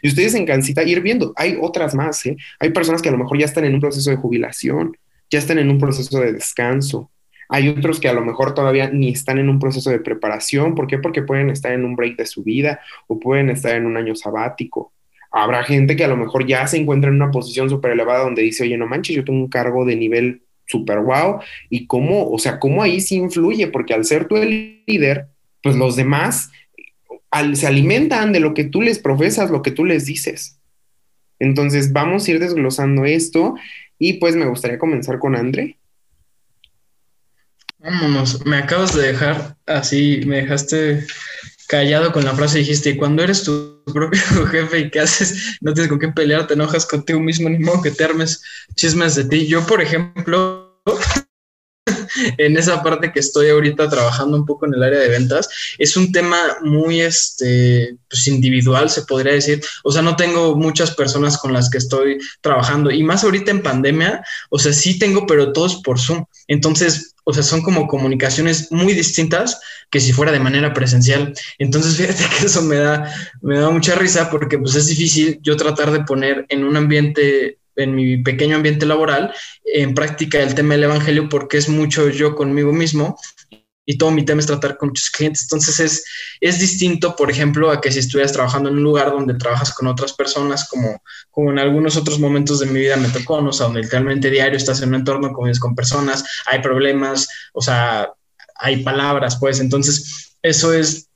[0.00, 2.36] y ustedes en Cancita ir viendo, hay otras más, ¿eh?
[2.60, 4.96] Hay personas que a lo mejor ya están en un proceso de jubilación,
[5.30, 7.10] ya están en un proceso de descanso,
[7.48, 10.74] Hay otros que a lo mejor todavía ni están en un proceso de preparación.
[10.74, 10.96] ¿Por qué?
[10.98, 14.14] Porque pueden estar en un break de su vida o pueden estar en un año
[14.14, 14.94] sabático.
[15.30, 18.42] Habrá gente que a lo mejor ya se encuentra en una posición súper elevada donde
[18.42, 21.40] dice, oye, no manches, yo tengo un cargo de nivel súper wow.
[21.70, 25.28] Y cómo, o sea, cómo ahí sí influye, porque al ser tú el líder,
[25.62, 26.50] pues los demás
[27.54, 30.58] se alimentan de lo que tú les profesas, lo que tú les dices.
[31.38, 33.54] Entonces, vamos a ir desglosando esto
[33.98, 35.78] y pues me gustaría comenzar con André.
[37.78, 41.04] Vámonos, me acabas de dejar así, me dejaste
[41.72, 45.88] callado con la frase, dijiste, cuando eres tu propio jefe y qué haces, no tienes
[45.88, 48.42] con qué pelear, te enojas contigo mismo, ni modo que te armes
[48.74, 49.46] chismes de ti.
[49.46, 50.78] Yo, por ejemplo,
[52.38, 55.96] en esa parte que estoy ahorita trabajando un poco en el área de ventas, es
[55.96, 59.62] un tema muy este, pues individual, se podría decir.
[59.84, 63.62] O sea, no tengo muchas personas con las que estoy trabajando y más ahorita en
[63.62, 66.24] pandemia, o sea, sí tengo, pero todos por Zoom.
[66.48, 71.34] Entonces, o sea, son como comunicaciones muy distintas que si fuera de manera presencial.
[71.58, 75.56] Entonces, fíjate que eso me da, me da mucha risa porque pues es difícil yo
[75.56, 79.32] tratar de poner en un ambiente en mi pequeño ambiente laboral
[79.64, 83.16] en práctica el tema del evangelio porque es mucho yo conmigo mismo
[83.84, 85.42] y todo mi tema es tratar con muchos clientes.
[85.42, 86.04] Entonces es,
[86.40, 89.88] es distinto, por ejemplo, a que si estuvieras trabajando en un lugar donde trabajas con
[89.88, 93.50] otras personas, como, como en algunos otros momentos de mi vida me tocó, ¿no?
[93.50, 97.60] o sea, donde literalmente diario estás en un entorno, con con personas, hay problemas, o
[97.60, 98.10] sea,
[98.56, 99.58] hay palabras, pues.
[99.58, 101.08] Entonces, eso es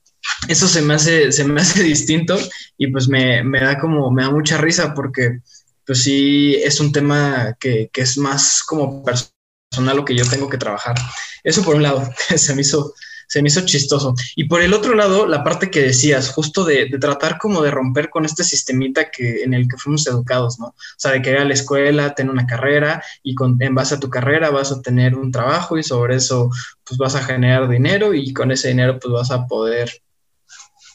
[0.47, 2.37] eso se me hace, se me hace distinto
[2.77, 5.39] y pues me, me, da como, me da mucha risa porque
[5.87, 10.57] pues sí es un tema que, es más como personal lo que yo tengo que
[10.57, 10.95] trabajar.
[11.43, 12.93] Eso por un lado, se me hizo,
[13.29, 14.13] se me hizo chistoso.
[14.35, 18.09] Y por el otro lado, la parte que decías, justo de, tratar como de romper
[18.09, 20.67] con este sistemita que, en el que fuimos educados, ¿no?
[20.67, 23.95] O sea, de que ir a la escuela, tener una carrera y con, en base
[23.95, 26.49] a tu carrera vas a tener un trabajo y sobre eso
[26.83, 29.89] pues vas a generar dinero y con ese dinero pues vas a poder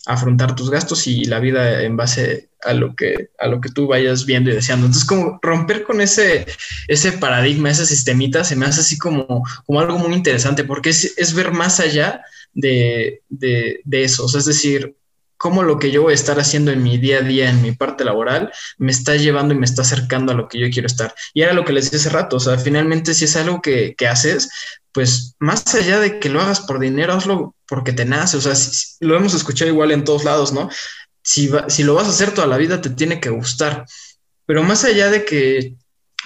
[0.07, 3.87] afrontar tus gastos y la vida en base a lo que, a lo que tú
[3.87, 4.87] vayas viendo y deseando.
[4.87, 6.47] Entonces, como romper con ese,
[6.88, 11.17] ese paradigma, ese sistemita, se me hace así como, como algo muy interesante, porque es,
[11.17, 14.27] es ver más allá de, de, de eso.
[14.27, 14.97] Es decir,
[15.43, 17.73] cómo lo que yo voy a estar haciendo en mi día a día, en mi
[17.73, 21.15] parte laboral, me está llevando y me está acercando a lo que yo quiero estar.
[21.35, 23.97] Y era lo que les decía hace rato, o sea, finalmente si es algo que,
[23.97, 24.49] que haces,
[24.93, 28.53] pues más allá de que lo hagas por dinero, hazlo porque te nace, o sea,
[29.01, 30.69] lo hemos escuchado igual en todos lados, ¿no?
[31.23, 33.87] Si, si lo vas a hacer toda la vida, te tiene que gustar,
[34.45, 35.77] pero más allá de que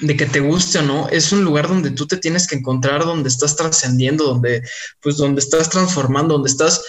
[0.01, 3.05] de que te guste o no, es un lugar donde tú te tienes que encontrar,
[3.05, 4.69] donde estás trascendiendo, donde,
[5.01, 6.83] pues, donde estás transformando, donde estás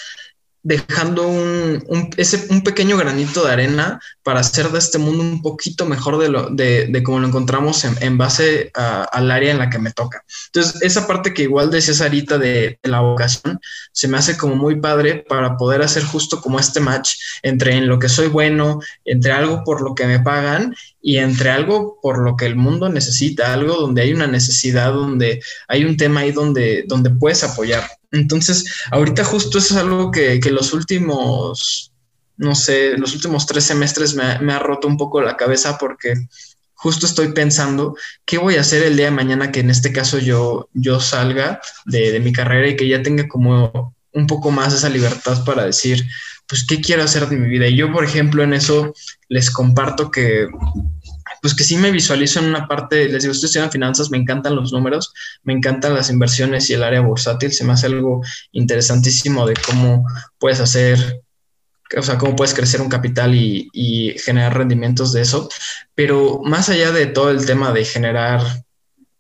[0.67, 5.41] dejando un, un, ese, un pequeño granito de arena para hacer de este mundo un
[5.41, 9.59] poquito mejor de, lo, de, de como lo encontramos en, en base al área en
[9.59, 10.25] la que me toca.
[10.47, 13.61] Entonces, esa parte que igual decía Sarita de, de, la vocación,
[13.93, 17.87] se me hace como muy padre para poder hacer justo como este match entre en
[17.87, 20.75] lo que soy bueno, entre algo por lo que me pagan
[21.07, 25.41] y entre algo por lo que el mundo necesita, algo donde hay una necesidad, donde
[25.69, 27.89] hay un tema ahí donde, donde puedes apoyar.
[28.11, 31.93] Entonces, ahorita justo eso es algo que, que los últimos,
[32.35, 36.13] no sé, los últimos tres semestres me, me, ha roto un poco la cabeza porque
[36.73, 40.19] justo estoy pensando qué voy a hacer el día de mañana que en este caso
[40.19, 44.89] yo, yo salga de mi carrera y que ya tenga como un poco más esa
[44.89, 46.05] libertad para decir,
[46.47, 47.67] pues, ¿qué quiero hacer de mi vida?
[47.67, 48.93] Y yo, por ejemplo, en eso
[49.27, 50.47] les comparto que
[51.41, 54.55] pues que sí me visualizo en una parte, les digo, estoy estudiando finanzas, me encantan
[54.55, 58.21] los números, me encantan las inversiones y el área bursátil, se me hace algo
[58.51, 60.05] interesantísimo de cómo
[60.37, 61.21] puedes hacer,
[61.95, 65.49] o sea, cómo puedes crecer un capital y, generar rendimientos de eso,
[65.95, 68.41] pero más allá de todo el tema de generar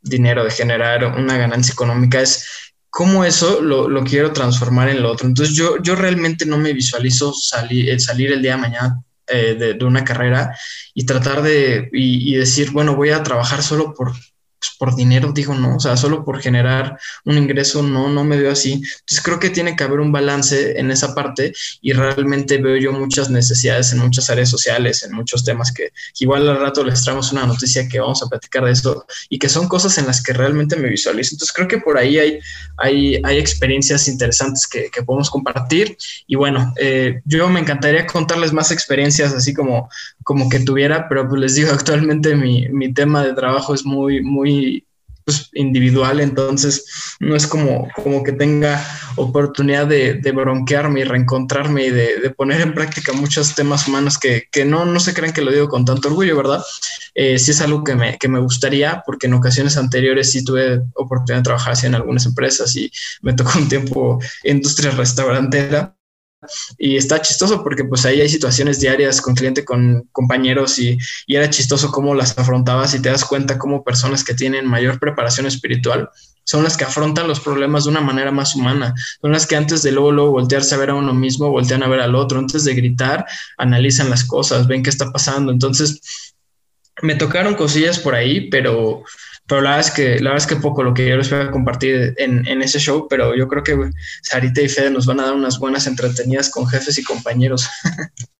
[0.01, 2.45] dinero, de generar una ganancia económica, es
[2.89, 5.27] cómo eso lo, quiero transformar en lo otro.
[5.27, 9.85] Entonces yo, yo realmente no me visualizo salir, salir el día de mañana eh, de,
[9.85, 10.55] una carrera
[10.93, 14.13] y tratar de y, decir, bueno, voy a trabajar solo por,
[14.59, 18.37] pues, por dinero, digo, no, o sea, solo por generar un ingreso, no, no me
[18.37, 18.73] veo así.
[18.73, 22.91] Entonces creo que tiene que haber un balance en esa parte y realmente veo yo
[22.91, 27.31] muchas necesidades en muchas áreas sociales, en muchos temas que, igual al rato les traemos
[27.31, 30.33] una noticia que vamos a platicar de eso y que son cosas en las que
[30.33, 31.35] realmente me visualizo.
[31.35, 32.39] Entonces creo que por ahí hay,
[32.77, 38.53] hay, hay experiencias interesantes que, que podemos compartir y bueno, eh, yo me encantaría contarles
[38.53, 39.89] más experiencias así como,
[40.27, 44.21] como que tuviera, pero pues les digo, actualmente mi, mi tema de trabajo es muy,
[44.21, 44.85] muy
[45.23, 46.85] pues, individual, entonces
[47.21, 48.85] no es como, como que tenga
[49.15, 54.49] oportunidad de, de bronquearme y reencontrarme y de, poner en práctica muchos temas humanos que,
[54.51, 56.61] que, no, no se crean que lo digo con tanto orgullo, ¿verdad?
[57.15, 60.81] Eh, sí es algo que me, que me gustaría, porque en ocasiones anteriores sí tuve
[60.95, 65.96] oportunidad de trabajar así en algunas empresas y me tocó un tiempo industria restaurantera
[66.77, 70.97] y está chistoso porque pues ahí hay situaciones diarias con cliente, con compañeros y,
[71.27, 75.45] era chistoso cómo las afrontabas y te das cuenta cómo personas que tienen mayor preparación
[75.45, 76.09] espiritual
[76.43, 79.83] son las que afrontan los problemas de una manera más humana, son las que antes
[79.83, 82.63] de luego, luego voltearse a ver a uno mismo, voltean a ver al otro, antes
[82.63, 83.25] de gritar,
[83.57, 85.51] analizan las cosas, ven qué está pasando.
[85.51, 86.33] Entonces,
[87.01, 89.03] me tocaron cosillas por ahí, pero
[89.47, 91.39] pero la verdad es que, la verdad es que poco lo que yo les voy
[91.39, 95.21] a compartir en, en ese show, pero yo creo que Sarita y Fede nos van
[95.21, 97.69] a dar unas buenas entretenidas con jefes y compañeros.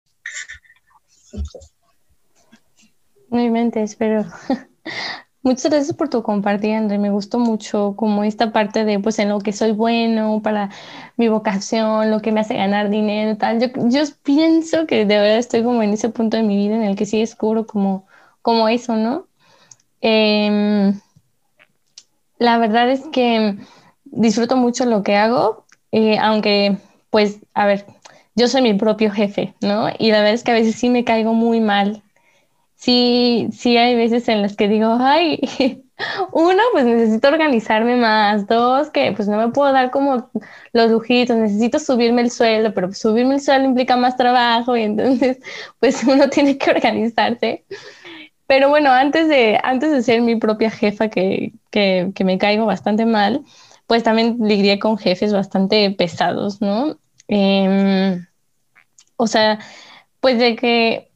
[3.29, 4.25] Muy mente, espero.
[5.43, 6.97] Muchas gracias por tu compartir, André.
[6.97, 10.69] Me gustó mucho como esta parte de pues en lo que soy bueno, para
[11.15, 13.61] mi vocación, lo que me hace ganar dinero, tal.
[13.61, 16.83] Yo, yo pienso que de verdad estoy como en ese punto de mi vida en
[16.83, 18.07] el que sí descubro como,
[18.41, 19.26] como eso, ¿no?
[20.01, 20.99] Em,
[22.39, 23.57] la verdad es que
[24.05, 26.77] disfruto mucho lo que hago, eh, aunque,
[27.09, 27.85] pues, a ver,
[28.35, 29.89] yo soy mi propio jefe, ¿no?
[29.97, 32.03] Y la verdad es que a veces sí me caigo muy mal.
[32.75, 35.41] Sí, sí hay veces en las que digo, ay,
[36.31, 38.47] uno, pues necesito organizarme más.
[38.47, 40.29] Dos, que pues no me puedo dar como
[40.73, 45.39] los lujitos, necesito subirme el sueldo, pero subirme el sueldo implica más trabajo y entonces,
[45.79, 47.65] pues uno tiene que organizarse.
[48.47, 52.65] Pero bueno, antes de, antes de ser mi propia jefa, que, que, que me caigo
[52.65, 53.43] bastante mal,
[53.87, 56.97] pues también lidié con jefes bastante pesados, ¿no?
[57.27, 58.25] Em,
[59.17, 59.59] o sea,
[60.21, 61.11] pues de que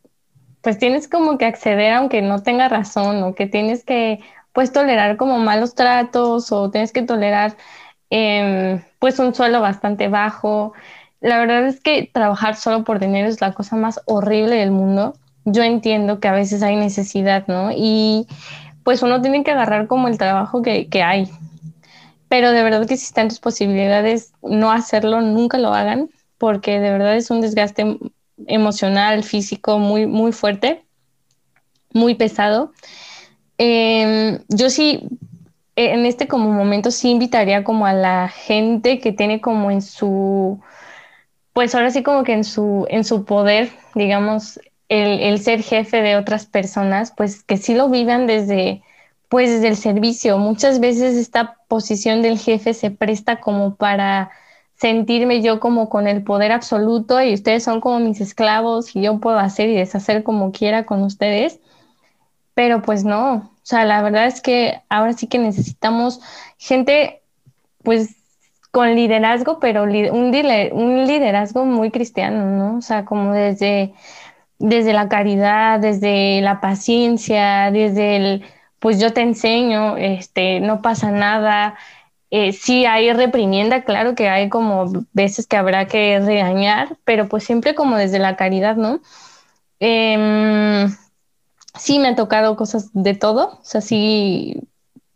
[0.61, 4.19] pues tienes como que acceder aunque no tenga razón o que tienes que
[4.53, 7.57] pues tolerar como malos tratos o tienes que tolerar
[8.09, 10.73] em, pues un suelo bastante bajo.
[11.21, 15.15] La verdad es que trabajar solo por dinero es la cosa más horrible del mundo
[15.45, 17.71] yo entiendo que a veces hay necesidad, ¿no?
[17.75, 18.27] Y
[18.83, 21.29] pues uno tiene que agarrar como el trabajo que, hay.
[22.27, 26.91] Pero de verdad que si están tus posibilidades no hacerlo, nunca lo hagan, porque de
[26.91, 27.97] verdad es un desgaste
[28.47, 30.83] emocional, físico muy, muy fuerte,
[31.93, 32.71] muy pesado.
[33.57, 35.03] Em, yo sí,
[35.75, 40.59] en este como momento sí invitaría como a la gente que tiene como en su,
[41.53, 44.59] pues ahora sí como que en su, en su poder, digamos,
[44.91, 48.83] el, ser jefe de otras personas, pues que sí lo vivan desde,
[49.29, 50.37] pues desde el servicio.
[50.37, 54.31] Muchas veces esta posición del jefe se presta como para
[54.75, 59.19] sentirme yo como con el poder absoluto y ustedes son como mis esclavos y yo
[59.19, 61.61] puedo hacer y deshacer como quiera con ustedes.
[62.53, 66.19] Pero pues no, o sea, la verdad es que ahora sí que necesitamos
[66.57, 67.21] gente
[67.83, 68.09] pues
[68.71, 72.77] con liderazgo, pero un, un liderazgo muy cristiano, ¿no?
[72.77, 73.93] O sea, como desde
[74.61, 78.45] desde la caridad, desde la paciencia, desde el,
[78.79, 81.75] pues yo te enseño, este, no pasa nada.
[82.31, 87.43] Eh, sí hay reprimienda, claro que hay como veces que habrá que regañar, pero pues
[87.43, 89.01] siempre como desde la caridad, ¿no?
[89.79, 90.89] Em,
[91.79, 94.61] sí me ha tocado cosas de todo, o sea, sí,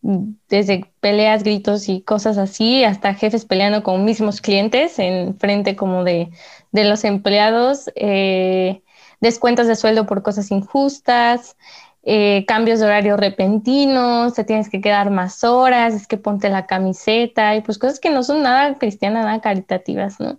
[0.02, 6.04] desde peleas, gritos y cosas así, hasta jefes peleando con mismos clientes en frente como
[6.04, 6.30] de,
[6.72, 7.90] de los empleados.
[7.96, 8.84] Eh,
[9.22, 11.56] descuentos de sueldo por cosas injustas,
[12.04, 16.68] eh, cambios de horario repentinos, te tienes que quedar más horas, es que ponte la
[16.68, 20.38] camiseta y pues cosas que no son nada cristianas, nada caritativas, ¿no?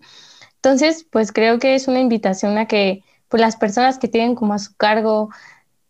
[0.56, 4.54] Entonces, pues creo que es una invitación a que pues las personas que tienen como
[4.54, 5.30] a su cargo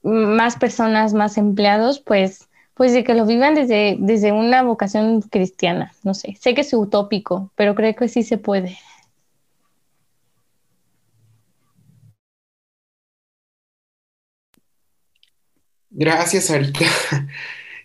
[0.03, 5.95] más personas, más empleados, pues pues de que lo vivan desde, desde una vocación cristiana,
[6.05, 8.77] no sé, sé que es utópico, pero creo que sí se puede.
[15.99, 16.85] Gracias, Arita.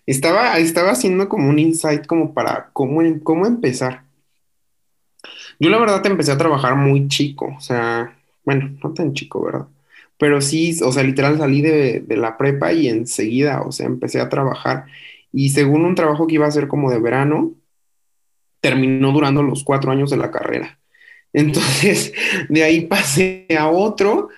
[0.05, 4.03] Estaba, estaba haciendo como un insight como para cómo, cómo empezar.
[5.59, 9.67] Yo la verdad empecé a trabajar muy chico, o sea, bueno, no tan chico, ¿verdad?
[10.17, 14.19] Pero sí, o sea, literal salí de, de la prepa y enseguida, o sea, empecé
[14.19, 14.85] a trabajar.
[15.31, 17.53] Y según un trabajo que iba a ser como de verano,
[18.59, 20.79] terminó durando los cuatro años de la carrera.
[21.33, 22.11] Entonces,
[22.49, 24.29] de ahí pasé a otro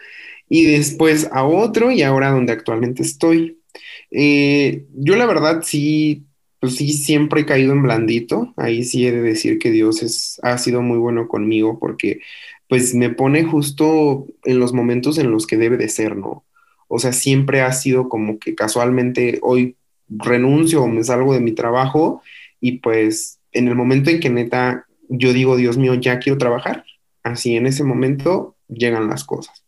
[0.49, 3.62] y después a otro y ahora donde actualmente estoy.
[4.12, 6.25] Eh, yo la verdad sí,
[6.59, 8.53] pues sí, siempre he caído en blandito.
[8.57, 12.21] Ahí sí he de decir que Dios es, ha sido muy bueno conmigo porque
[12.69, 16.45] pues me pone justo en los momentos en los que debe de ser, ¿no?
[16.87, 19.77] O sea, siempre ha sido como que casualmente hoy
[20.10, 22.21] renuncio o me salgo de mi trabajo
[22.60, 26.85] y pues en el momento en que neta yo digo, Dios mío, ya quiero trabajar,
[27.23, 29.62] así en ese momento llegan las cosas.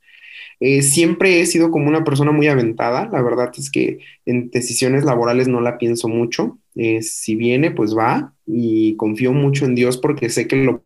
[0.60, 5.04] Eh, siempre he sido como una persona muy aventada, la verdad es que en decisiones
[5.04, 9.98] laborales no la pienso mucho, eh, si viene, pues va y confío mucho en Dios
[9.98, 10.84] porque sé que lo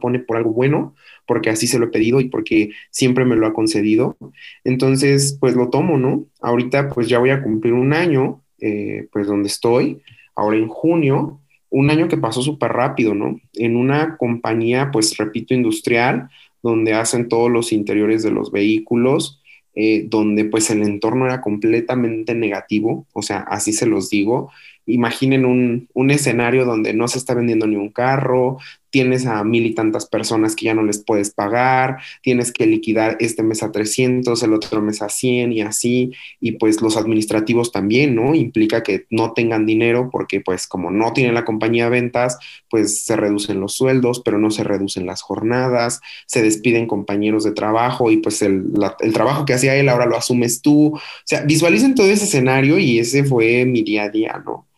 [0.00, 0.94] pone por algo bueno,
[1.26, 4.16] porque así se lo he pedido y porque siempre me lo ha concedido.
[4.64, 6.26] Entonces, pues lo tomo, ¿no?
[6.40, 10.02] Ahorita pues ya voy a cumplir un año, eh, pues donde estoy,
[10.34, 11.40] ahora en junio,
[11.70, 13.40] un año que pasó súper rápido, ¿no?
[13.54, 16.30] En una compañía, pues repito, industrial,
[16.62, 19.42] donde hacen todos los interiores de los vehículos,
[19.74, 24.50] eh, donde pues el entorno era completamente negativo, o sea, así se los digo.
[24.86, 28.58] Imaginen un, un escenario donde no se está vendiendo ni un carro,
[28.90, 33.16] tienes a mil y tantas personas que ya no les puedes pagar, tienes que liquidar
[33.20, 37.72] este mes a 300, el otro mes a 100 y así, y pues los administrativos
[37.72, 38.34] también, ¿no?
[38.34, 42.38] Implica que no tengan dinero porque pues como no tienen la compañía de ventas,
[42.70, 47.52] pues se reducen los sueldos, pero no se reducen las jornadas, se despiden compañeros de
[47.52, 51.42] trabajo y pues el, el trabajo que hacía él ahora lo asumes tú, o sea,
[51.42, 54.68] visualicen todo ese escenario y ese fue mi día a día, ¿no?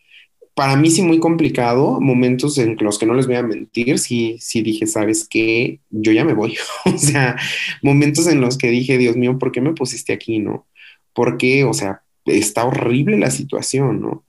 [0.61, 4.37] Para mí sí muy complicado, momentos en los que no les voy a mentir, sí,
[4.41, 6.55] sí dije, sabes qué, yo ya me voy,
[6.85, 7.35] o sea,
[7.81, 10.67] momentos en los que dije, Dios mío, ¿por qué me pusiste aquí, no?
[11.15, 14.27] Porque, o sea, está horrible la situación, ¿no?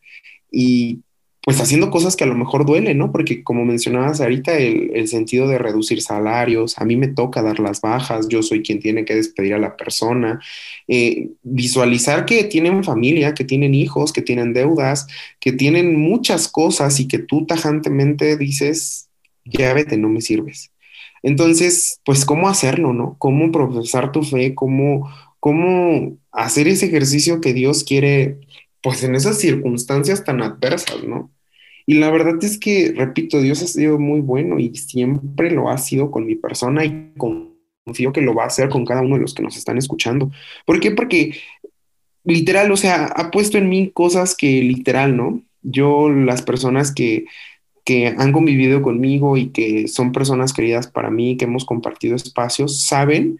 [0.49, 1.01] Y
[1.44, 3.12] pues haciendo cosas que a lo mejor duelen, ¿no?
[3.12, 7.82] Porque como mencionabas ahorita, el, sentido de reducir salarios, a mí me toca dar las
[7.82, 10.39] bajas, yo soy quien tiene que despedir a la persona,
[10.88, 15.08] eh, visualizar que tienen familia, que tienen hijos, que tienen deudas,
[15.39, 19.10] que tienen muchas cosas y que tú tajantemente dices,
[19.44, 20.72] ya vete, no me sirves.
[21.24, 23.16] Entonces, pues, ¿cómo hacerlo, no?
[23.18, 24.54] ¿Cómo profesar tu fe?
[24.56, 28.38] ¿Cómo, cómo hacer ese ejercicio que Dios quiere
[28.82, 31.32] pues en esas circunstancias tan adversas, ¿no?
[31.86, 35.77] Y la verdad es que, repito, Dios ha sido muy bueno y siempre lo ha
[35.77, 39.21] sido con mi persona y confío que lo va a hacer con cada uno de
[39.21, 40.32] los que nos están escuchando.
[40.65, 40.91] ¿Por qué?
[40.91, 41.36] Porque
[42.23, 45.41] literal, o sea, ha puesto en mí cosas que literal, ¿no?
[45.63, 47.25] Yo, las personas que,
[47.84, 52.82] que han convivido conmigo y que son personas queridas para mí, que hemos compartido espacios,
[52.82, 53.39] saben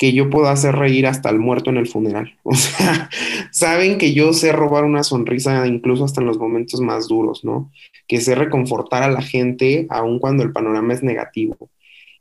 [0.00, 2.34] que yo puedo hacer reír hasta el muerto en el funeral.
[2.42, 3.10] O sea,
[3.52, 7.70] saben que yo sé robar una sonrisa incluso hasta en los momentos más duros, ¿no?
[8.08, 11.68] Que sé reconfortar a la gente aun cuando el panorama es negativo.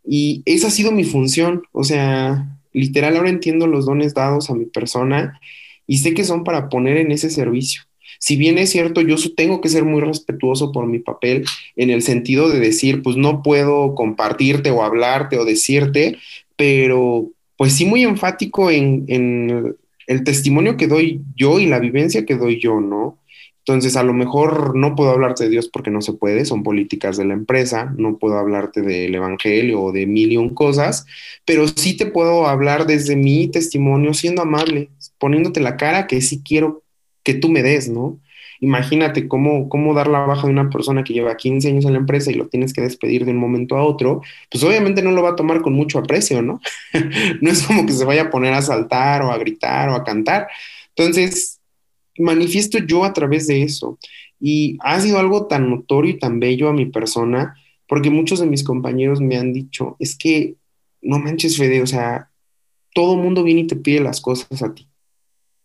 [0.06, 1.64] Y esa ha sido mi función.
[1.72, 5.40] O sea, literal ahora entiendo los dones dados a mi persona
[5.88, 7.84] y sé que son para poner en ese servicio.
[8.20, 11.46] Si bien es cierto, yo tengo que ser muy respetuoso por mi papel
[11.78, 16.18] en el sentido de decir, pues no puedo compartirte o hablarte o decirte,
[16.58, 19.76] pero pues sí muy enfático en,
[20.08, 23.20] el testimonio que doy yo y la vivencia que doy yo, ¿no?
[23.60, 27.18] Entonces, a lo mejor no puedo hablarte de Dios porque no se puede, son políticas
[27.18, 31.06] de la empresa, no puedo hablarte del Evangelio o de mil y un cosas,
[31.44, 36.42] pero sí te puedo hablar desde mi testimonio siendo amable, poniéndote la cara que sí
[36.42, 36.82] quiero
[37.24, 38.22] que tú me des, ¿no?
[38.62, 42.00] Imagínate cómo, cómo dar la baja de una persona que lleva 15 años en la
[42.00, 45.22] empresa y lo tienes que despedir de un momento a otro, pues obviamente no lo
[45.22, 46.60] va a tomar con mucho aprecio, ¿no?
[47.42, 50.04] no es como que se vaya a poner a saltar o a gritar o a
[50.04, 50.48] cantar.
[50.96, 51.62] Entonces,
[52.18, 53.98] manifiesto yo a través de eso.
[54.42, 57.56] Y ha sido algo tan notorio y tan bello a mi persona,
[57.88, 60.56] porque muchos de mis compañeros me han dicho, es que
[61.02, 62.30] no manches, Fede, o sea,
[62.94, 64.89] todo mundo viene y te pide las cosas a ti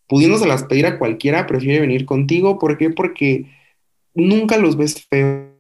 [0.09, 2.59] pudiéndoselas pedir a cualquiera, prefiere venir contigo.
[2.59, 2.91] ¿Por qué?
[2.91, 3.47] Porque
[4.15, 5.51] nunca los ves feo,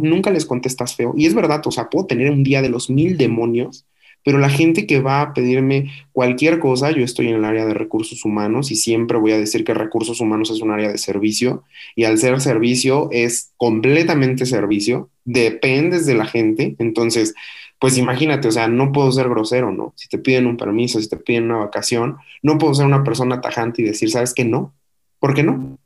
[0.00, 1.14] nunca les contestas feo.
[1.16, 3.86] Y es verdad, o sea, puedo tener un día de los mil demonios,
[4.24, 7.74] pero la gente que va a pedirme cualquier cosa, yo estoy en el área de
[7.74, 11.64] recursos humanos y siempre voy a decir que recursos humanos es un área de servicio
[11.94, 17.34] y al ser servicio es completamente servicio, dependes de la gente, entonces
[17.78, 19.92] pues imagínate, o sea, no puedo ser grosero, ¿no?
[19.96, 23.40] Si te piden un permiso, si te piden una vacación, no puedo ser una persona
[23.40, 24.44] tajante y decir, ¿sabes qué?
[24.44, 24.74] No.
[25.20, 25.78] ¿Por qué no?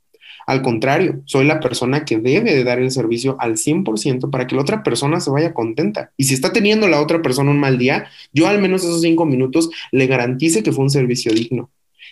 [0.45, 4.55] Al contrario, soy la persona que debe de dar el servicio al 100% para que
[4.55, 6.11] la otra persona se vaya contenta.
[6.17, 9.25] Y si está teniendo la otra persona un mal día, yo al menos esos cinco
[9.25, 11.69] minutos le garantice que fue un servicio digno.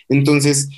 [0.08, 0.70] Entonces,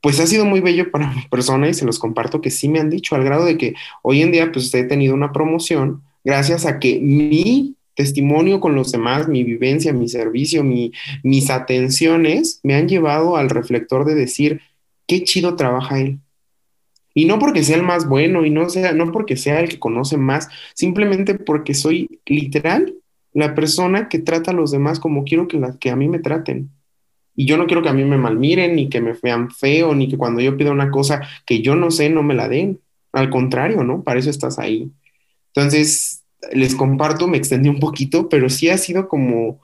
[0.00, 2.80] pues ha sido muy bello para mi persona y se los comparto que sí me
[2.80, 6.66] han dicho al grado de que hoy en día pues he tenido una promoción gracias
[6.66, 12.88] a que mi testimonio con los demás, mi vivencia, mi servicio, mis atenciones me han
[12.88, 14.60] llevado al reflector de decir,
[15.08, 16.20] qué chido trabaja él.
[17.12, 19.80] Y no porque sea el más bueno y no, sea, no porque sea el que
[19.80, 22.94] conoce más, simplemente porque soy literal
[23.32, 26.70] la persona que trata a los demás como quiero que, que a mí me traten.
[27.34, 30.08] Y yo no quiero que a mí me malmiren, ni que me vean feo, ni
[30.08, 32.78] que cuando yo pido una cosa que yo no sé, no me la den.
[33.10, 34.04] Al contrario, ¿no?
[34.04, 34.88] Para eso estás ahí.
[35.52, 36.17] Entonces,
[36.52, 39.60] les comparto, me extendí un poquito, pero sí ha sido como,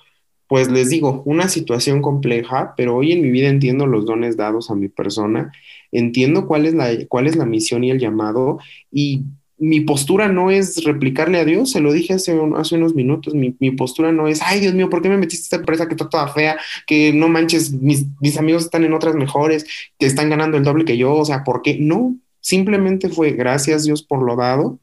[0.48, 4.70] pues les digo, una situación compleja, pero hoy en mi vida entiendo los dones dados
[4.70, 5.52] a mi persona,
[5.92, 8.58] entiendo cuál es la, cuál es la misión y el llamado,
[8.90, 9.24] y
[9.56, 14.12] mi postura no es replicarle a Dios, se lo dije hace, unos minutos, mi, postura
[14.12, 16.58] no es, ay Dios mío, ¿por qué me metiste esta empresa que está toda fea?
[16.86, 19.64] Que no manches, mis, mis amigos están en otras mejores,
[19.98, 21.78] que están ganando el doble que yo, o sea, ¿por qué?
[21.80, 24.80] No, simplemente fue gracias Dios por lo dado,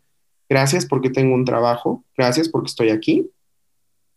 [0.51, 3.29] gracias porque tengo un trabajo, gracias porque estoy aquí,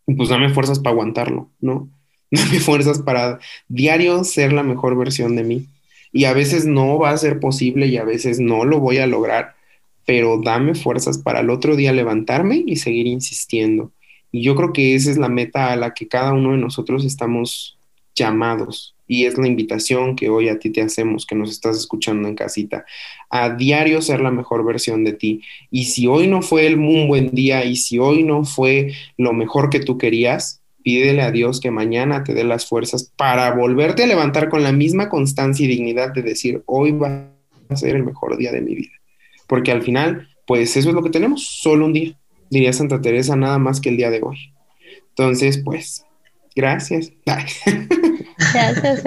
[0.05, 1.89] y pues dame fuerzas para aguantarlo, ¿no?
[2.31, 5.67] Dame fuerzas para diario ser la mejor versión de mí.
[6.11, 9.07] Y a veces no va a ser posible y a veces no lo voy a
[9.07, 9.55] lograr,
[10.05, 13.93] pero dame fuerzas para el otro día levantarme y seguir insistiendo.
[14.29, 17.05] Y yo creo que esa es la meta a la que cada uno de nosotros
[17.05, 17.77] estamos
[18.13, 22.27] llamados y es la invitación que hoy a ti te hacemos, que nos estás escuchando
[22.27, 22.85] en casita,
[23.29, 25.41] a diario ser la mejor versión de ti.
[25.71, 29.33] Y si hoy no fue el, un buen día y si hoy no fue lo
[29.33, 34.03] mejor que tú querías, pídele a Dios que mañana te dé las fuerzas para volverte
[34.03, 37.31] a levantar con la misma constancia y dignidad de decir, hoy va
[37.69, 38.91] a ser el mejor día de mi vida.
[39.47, 42.15] Porque al final, pues eso es lo que tenemos, solo un día.
[42.49, 44.53] Diría Santa Teresa, nada más que el día de hoy.
[45.09, 46.05] Entonces, pues,
[46.55, 47.11] gracias.
[48.53, 49.03] Gracias.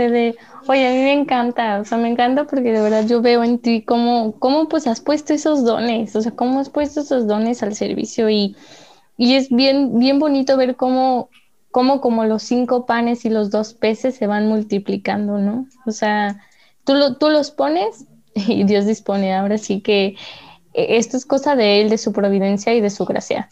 [0.67, 3.59] Oye, a mí me encanta, o sea, me encanta porque de verdad yo veo en
[3.59, 7.63] ti cómo, cómo pues has puesto esos dones, o sea, cómo has puesto esos dones
[7.63, 8.55] al servicio y,
[9.17, 11.31] y es bien, bien bonito ver cómo,
[11.71, 15.67] cómo como los cinco panes y los dos peces se van multiplicando, ¿no?
[15.87, 16.41] O sea,
[16.85, 19.35] tú, lo, tú los pones y Dios dispone.
[19.35, 20.17] Ahora sí que
[20.75, 23.49] e, esto es cosa de Él, de su providencia y de su gracia.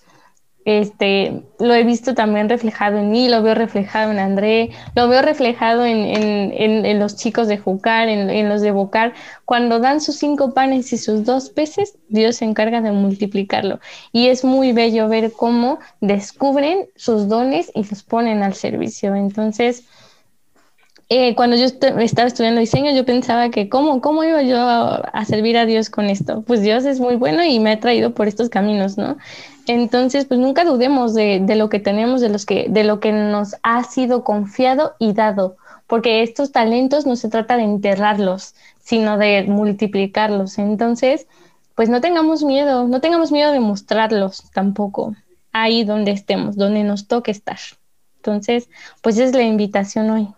[0.66, 5.22] Este, lo he visto también reflejado en mí, lo veo reflejado en André, lo veo
[5.22, 9.14] reflejado en, en, en, los chicos de Jucar, en, los de Bocar.
[9.44, 13.78] Cuando dan sus cinco panes y sus dos peces, Dios se encarga de multiplicarlo.
[14.10, 19.14] Y es muy bello ver cómo descubren sus dones y los ponen al servicio.
[19.14, 19.84] Entonces,
[21.08, 25.56] eh, cuando yo estaba estudiando diseño, yo pensaba que cómo, cómo iba yo a, servir
[25.58, 26.42] a Dios con esto.
[26.42, 29.16] Pues Dios es muy bueno y me ha traído por estos caminos, ¿no?
[29.66, 33.12] Entonces, pues nunca dudemos de, de, lo que tenemos, de, los que, de lo que
[33.12, 35.56] nos ha sido confiado y dado,
[35.86, 40.58] porque estos talentos no se trata de enterrarlos, sino de multiplicarlos.
[40.58, 41.26] Entonces,
[41.74, 45.14] pues no tengamos miedo, no tengamos miedo de mostrarlos tampoco,
[45.52, 47.58] ahí donde estemos, donde nos toque estar.
[48.16, 48.68] Entonces,
[49.02, 50.28] pues es la invitación hoy.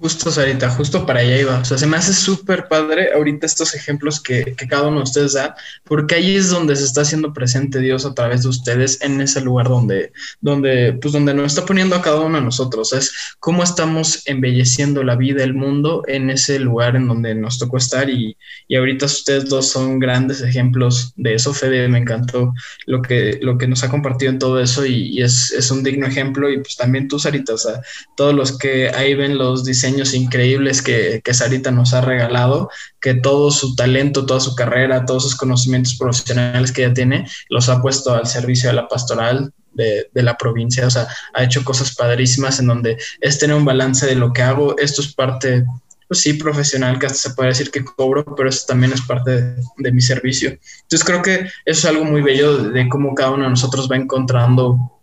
[0.00, 1.58] Justo, Sarita, justo para allá iba.
[1.58, 5.32] O sea, se me hace súper padre ahorita estos ejemplos que, cada uno de ustedes
[5.32, 9.20] da, porque ahí es donde se está haciendo presente Dios a través de ustedes en
[9.20, 12.92] ese lugar donde, donde, pues donde nos está poniendo a cada uno de nosotros.
[12.92, 17.76] Es cómo estamos embelleciendo la vida, el mundo en ese lugar en donde nos tocó
[17.76, 18.08] estar.
[18.08, 18.36] Y,
[18.68, 21.52] y ahorita ustedes dos son grandes ejemplos de eso.
[21.52, 22.54] Fede, me encantó
[22.86, 26.06] lo que, lo que nos ha compartido en todo eso y, es, es un digno
[26.06, 26.48] ejemplo.
[26.48, 27.80] Y pues también tú, Sarita, o sea,
[28.16, 32.70] todos los que ahí ven los diseños increíbles que, que Sarita nos ha regalado,
[33.00, 37.68] que todo su talento, toda su carrera, todos sus conocimientos profesionales que ella tiene, los
[37.68, 41.64] ha puesto al servicio de la pastoral de, de, la provincia, o sea, ha hecho
[41.64, 45.64] cosas padrísimas en donde es tener un balance de lo que hago, esto es parte,
[46.08, 49.30] pues sí, profesional, que hasta se puede decir que cobro, pero eso también es parte
[49.30, 50.50] de, de mi servicio.
[50.50, 53.96] Entonces creo que eso es algo muy bello de cómo cada uno de nosotros va
[53.96, 54.97] encontrando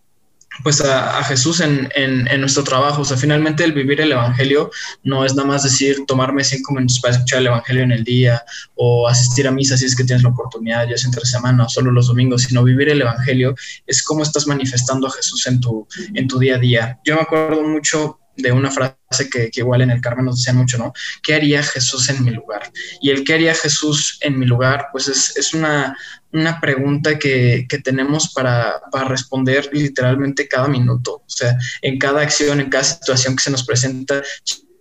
[0.64, 3.02] pues a, Jesús en, en, nuestro trabajo.
[3.02, 4.72] O sea, finalmente el vivir el Evangelio
[5.04, 8.44] no es nada más decir tomarme cinco minutos para escuchar el Evangelio en el día
[8.76, 11.70] o asistir a misa si es que tienes la oportunidad, ya sea entre semana o
[11.70, 15.88] solo los domingos, sino vivir el Evangelio es cómo estás manifestando a Jesús en tu,
[16.14, 17.00] en tu día a día.
[17.06, 20.78] Yo me acuerdo mucho de una frase que, igual en el Carmen nos decían mucho,
[20.78, 20.94] ¿no?
[21.24, 22.72] ¿Qué haría Jesús en mi lugar?
[23.02, 24.88] Y el ¿qué haría Jesús en mi lugar?
[24.92, 25.98] Pues es, una,
[26.36, 32.60] una pregunta que, tenemos para, para, responder literalmente cada minuto, o sea, en cada acción,
[32.60, 34.22] en cada situación que se nos presenta,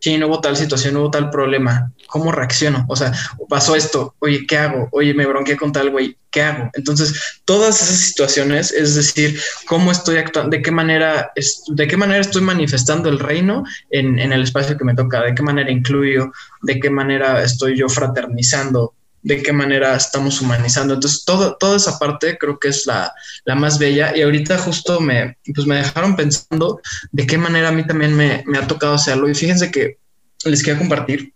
[0.05, 2.85] sí, no hubo tal situación, no hubo tal problema, ¿cómo reacciono?
[2.89, 3.13] O sea,
[3.49, 4.89] pasó esto, oye, ¿qué hago?
[4.93, 6.71] Oye, me bronqué con tal güey, ¿qué hago?
[6.75, 11.33] Entonces, todas esas situaciones, es decir, cómo estoy actuando, de qué manera,
[11.69, 15.35] de qué manera estoy manifestando el reino en, en el espacio que me toca, de
[15.35, 16.33] qué manera incluyo,
[16.63, 18.95] de qué manera estoy yo fraternizando,
[19.25, 20.95] de qué manera estamos humanizando.
[20.95, 23.12] Entonces, todo, toda esa parte creo que es la,
[23.45, 24.16] la, más bella.
[24.16, 28.45] Y ahorita justo me, pues me dejaron pensando de qué manera a mí también me,
[28.47, 29.29] me ha tocado hacerlo.
[29.29, 29.99] Y fíjense que
[30.45, 31.33] les quiero compartir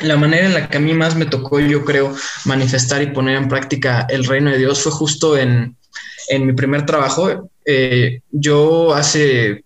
[0.00, 2.14] la manera en la que a mí más me tocó, yo creo,
[2.44, 5.76] manifestar y poner en práctica el reino de Dios fue justo en,
[6.28, 7.50] en mi primer trabajo.
[7.64, 9.64] Eh, yo hace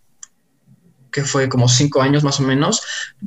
[1.16, 2.82] que fue como cinco años más o menos,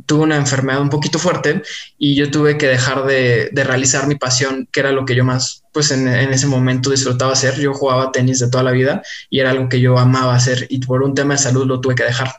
[0.06, 1.64] tuve una enfermedad un poquito fuerte
[1.98, 5.64] y yo tuve que dejar de, realizar mi pasión, que era lo que yo más,
[5.74, 7.60] pues en, en, ese momento disfrutaba hacer.
[7.60, 10.78] Yo jugaba tenis de toda la vida y era algo que yo amaba hacer y
[10.86, 12.32] por un tema de salud lo tuve que dejar.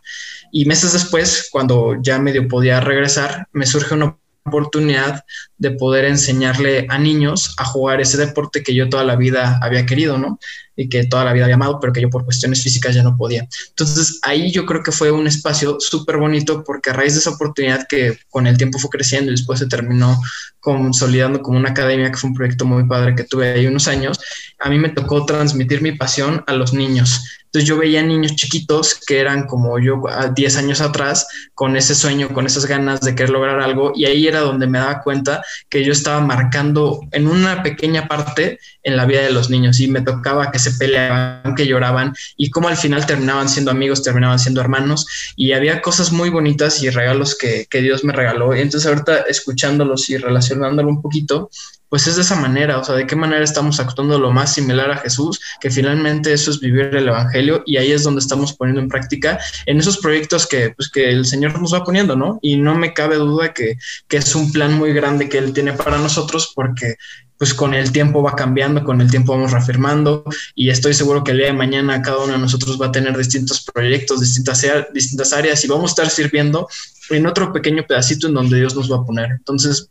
[0.53, 5.24] Y meses después, cuando ya medio podía regresar, me surge una oportunidad
[5.59, 9.84] de poder enseñarle a niños a jugar ese deporte que yo toda la vida había
[9.84, 10.38] querido, ¿no?
[10.76, 13.16] Y que toda la vida había amado, pero que yo por cuestiones físicas ya no
[13.16, 13.47] podía.
[13.68, 17.30] Entonces ahí yo creo que fue un espacio súper bonito porque a raíz de esa
[17.30, 20.18] oportunidad que con el tiempo fue creciendo y después se terminó
[20.61, 24.20] consolidando como una academia, que fue un proyecto muy padre que tuve ahí unos años,
[24.59, 27.39] a mí me tocó transmitir mi pasión a los niños.
[27.51, 30.03] Entonces yo veía niños chiquitos que eran como yo
[30.34, 34.28] 10 años atrás, con ese sueño, con esas ganas de querer lograr algo, y ahí
[34.28, 39.05] era donde me daba cuenta que yo estaba marcando en una pequeña parte en la
[39.05, 42.76] vida de los niños y me tocaba que se peleaban, que lloraban y como al
[42.76, 47.66] final terminaban siendo amigos, terminaban siendo hermanos y había cosas muy bonitas y regalos que,
[47.68, 48.55] que Dios me regaló.
[48.55, 51.51] Y entonces ahorita escuchándolos y relacionándolo un poquito,
[51.91, 54.91] pues es de esa manera, o sea, de qué manera estamos actuando lo más similar
[54.93, 58.80] a Jesús, que finalmente eso es vivir el Evangelio y ahí es donde estamos poniendo
[58.80, 62.38] en práctica en esos proyectos que, pues, que el Señor nos va poniendo, ¿no?
[62.43, 63.76] Y no me cabe duda que,
[64.07, 66.95] que es un plan muy grande que Él tiene para nosotros porque
[67.41, 70.24] pues con el tiempo va cambiando, con el tiempo vamos reafirmando
[70.55, 73.16] y estoy seguro que el día de mañana cada uno de nosotros va a tener
[73.16, 74.62] distintos proyectos, distintas,
[74.93, 76.68] distintas áreas y vamos a estar sirviendo
[77.09, 79.30] en otro pequeño pedacito en donde Dios nos va a poner.
[79.30, 79.88] Entonces,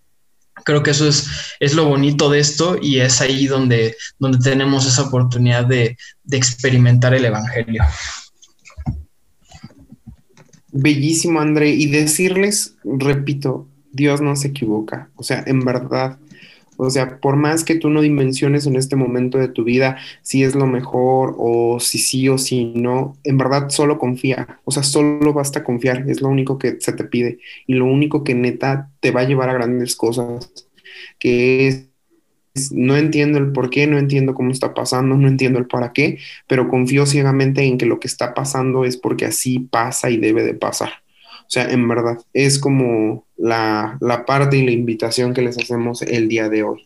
[0.63, 1.27] creo que eso es,
[1.59, 6.37] es lo bonito de esto y es ahí donde, donde tenemos esa oportunidad de, de
[6.37, 7.83] experimentar el Evangelio.
[10.71, 11.69] Bellísimo, André.
[11.69, 15.09] Y decirles, repito, Dios no se equivoca.
[15.15, 16.17] O sea, en verdad,
[16.81, 20.43] o sea, por más que tú no dimensiones en este momento de tu vida si
[20.43, 24.59] es lo mejor o si sí o si no, en verdad solo confía.
[24.63, 26.09] O sea, solo basta confiar.
[26.09, 29.23] Es lo único que se te pide y lo único que neta te va a
[29.25, 30.49] llevar a grandes cosas.
[31.19, 31.89] Que es,
[32.71, 36.19] no entiendo el por qué, no entiendo cómo está pasando, no entiendo el para qué,
[36.47, 40.43] pero confío ciegamente en que lo que está pasando es porque así pasa y debe
[40.43, 40.91] de pasar.
[41.49, 43.97] O sea, en verdad, es como la,
[44.27, 46.85] parte y la invitación que les hacemos el día de hoy.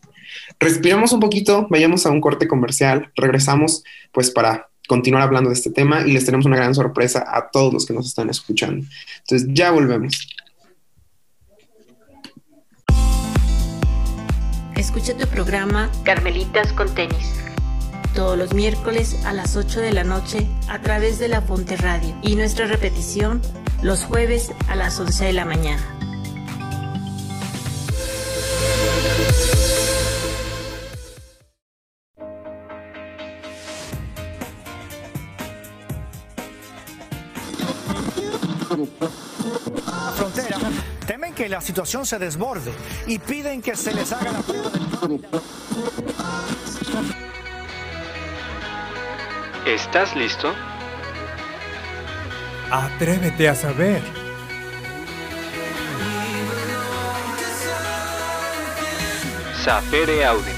[0.57, 3.83] Respiramos un poquito, vayamos a un corte comercial, regresamos
[4.13, 7.73] pues para continuar hablando de este tema y les tenemos una gran sorpresa a todos
[7.73, 8.85] los que nos están escuchando.
[9.19, 10.29] Entonces, ya volvemos.
[14.77, 17.33] Escucha tu programa Carmelitas con tenis
[18.13, 22.15] todos los miércoles a las 8 de la noche a través de la Fonte Radio
[22.21, 23.41] y nuestra repetición
[23.81, 25.83] los jueves a las 11 de la mañana.
[40.15, 40.57] frontera
[41.05, 42.71] temen que la situación se desborde
[43.07, 44.71] y piden que se les haga la prueba
[49.65, 50.53] ¿Estás listo?
[52.69, 54.01] Atrévete a saber.
[59.63, 60.51] Sapere Aude.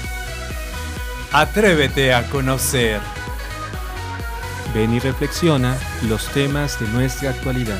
[1.32, 3.00] Atrévete a conocer.
[4.74, 5.76] Ven y reflexiona
[6.08, 7.78] los temas de nuestra actualidad.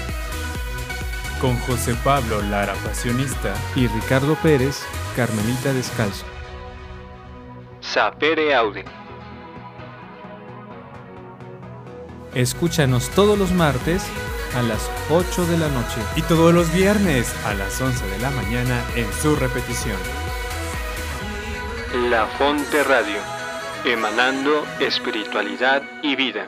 [1.40, 4.80] Con José Pablo Lara Pasionista y Ricardo Pérez,
[5.16, 6.24] Carmelita Descalzo.
[7.80, 8.84] Sapere Aude.
[12.36, 14.02] Escúchanos todos los martes
[14.54, 18.30] a las 8 de la noche y todos los viernes a las 11 de la
[18.30, 19.96] mañana en su repetición.
[22.10, 23.16] La Fonte Radio,
[23.86, 26.46] emanando espiritualidad y vida.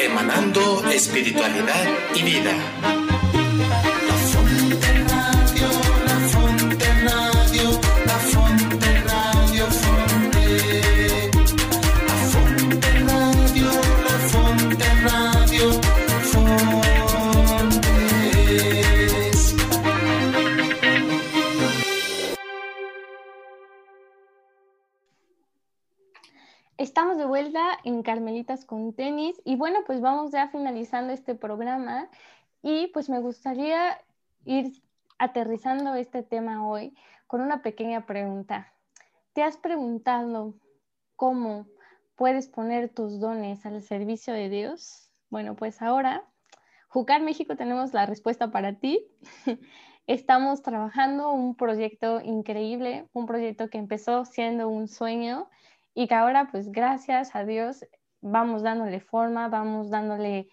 [0.00, 1.84] Emanando espiritualidad
[2.14, 3.05] y vida.
[27.84, 32.10] En Carmelitas con tenis y bueno, pues vamos ya finalizando este programa
[32.60, 33.98] y pues me gustaría
[34.44, 34.82] ir
[35.18, 36.94] aterrizando este tema hoy
[37.26, 38.74] con una pequeña pregunta.
[39.32, 40.54] ¿Te has preguntado
[41.16, 41.66] cómo
[42.14, 45.08] puedes poner tus dones al servicio de Dios?
[45.30, 46.24] Bueno, pues ahora,
[46.88, 49.06] Jucar México, tenemos la respuesta para ti.
[50.06, 55.48] estamos trabajando un proyecto increíble, un proyecto que empezó siendo un sueño
[55.96, 57.86] y que ahora, pues gracias a Dios,
[58.20, 60.50] vamos dándole forma, vamos dándole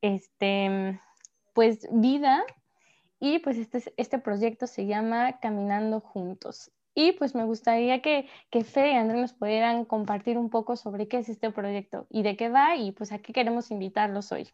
[0.00, 1.00] este,
[1.52, 2.44] pues vida
[3.18, 6.70] y pues este, este proyecto se llama Caminando Juntos.
[6.94, 11.08] Y pues me gustaría que, que Fede y André nos pudieran compartir un poco sobre
[11.08, 14.48] qué es este proyecto y de qué va y pues a qué queremos invitarlos hoy.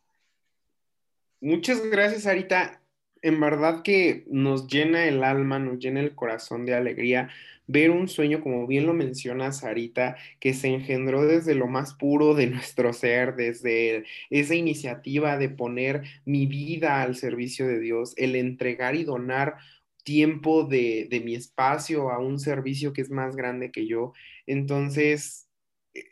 [1.42, 2.79] Muchas gracias, Arita.
[3.22, 7.28] En verdad que nos llena el alma, nos llena el corazón de alegría
[7.66, 12.34] ver un sueño, como bien lo menciona Sarita, que se engendró desde lo más puro
[12.34, 18.34] de nuestro ser, desde esa iniciativa de poner mi vida al servicio de Dios, el
[18.36, 19.56] entregar y donar
[20.02, 24.12] tiempo de, de mi espacio a un servicio que es más grande que yo.
[24.46, 25.49] Entonces,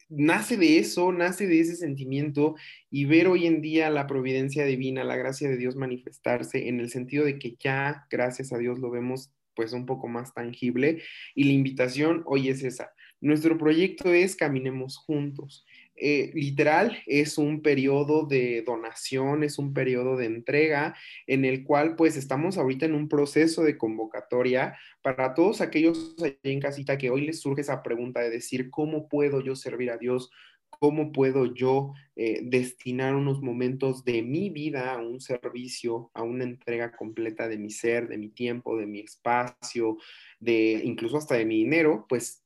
[0.08, 2.54] nace de eso, nace de ese sentimiento
[2.90, 6.90] y ver hoy en día la providencia divina, la gracia de Dios manifestarse en el
[6.90, 11.02] sentido de que ya, gracias a Dios, lo vemos pues un poco más tangible.
[11.34, 12.92] Y la invitación hoy es esa.
[13.20, 15.66] Nuestro proyecto es Caminemos Juntos.
[16.00, 20.94] Eh, literal, es un periodo de donación, es un periodo de entrega
[21.26, 26.36] en el cual pues estamos ahorita en un proceso de convocatoria para todos aquellos allí
[26.44, 29.98] en casita que hoy les surge esa pregunta de decir, ¿cómo puedo yo servir a
[29.98, 30.30] Dios?
[30.70, 36.44] ¿Cómo puedo yo eh, destinar unos momentos de mi vida a un servicio, a una
[36.44, 39.96] entrega completa de mi ser, de mi tiempo, de mi espacio,
[40.38, 42.06] de incluso hasta de mi dinero?
[42.08, 42.44] Pues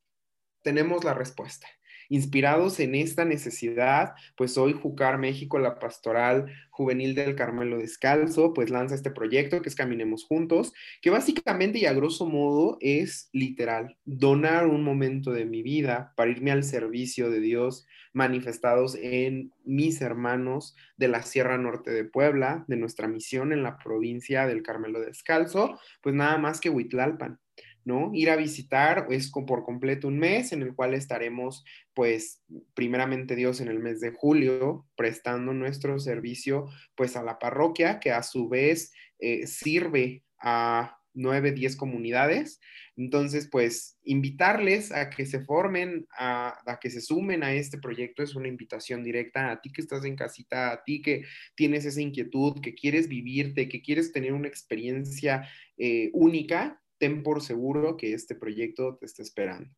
[0.63, 1.67] tenemos la respuesta.
[2.13, 8.69] Inspirados en esta necesidad, pues hoy Jucar México, la pastoral juvenil del Carmelo Descalzo, pues
[8.69, 13.97] lanza este proyecto que es Caminemos Juntos, que básicamente y a grosso modo es literal,
[14.05, 20.03] donar un momento de mi vida para irme al servicio de Dios manifestados en mis
[20.03, 25.01] hermanos de la Sierra Norte de Puebla, de nuestra misión en la provincia del Carmelo
[25.01, 27.41] Descalzo, pues nada más que Huitlalpan.
[27.85, 28.11] ¿No?
[28.15, 31.65] Ir a visitar es por completo un mes en el cual estaremos,
[31.95, 32.43] pues,
[32.75, 38.13] primeramente Dios en el mes de julio, prestando nuestro servicio, pues, a la parroquia, que
[38.13, 42.61] a su vez eh, sirve a nueve, diez comunidades.
[42.97, 48.23] Entonces, pues, invitarles a que se formen, a, a, que se sumen a este proyecto
[48.23, 51.25] es una invitación directa a ti que estás en casita, a ti que
[51.55, 57.43] tienes esa inquietud, que quieres vivirte, que quieres tener una experiencia eh, única, ten por
[57.43, 59.69] seguro que este proyecto te está esperando.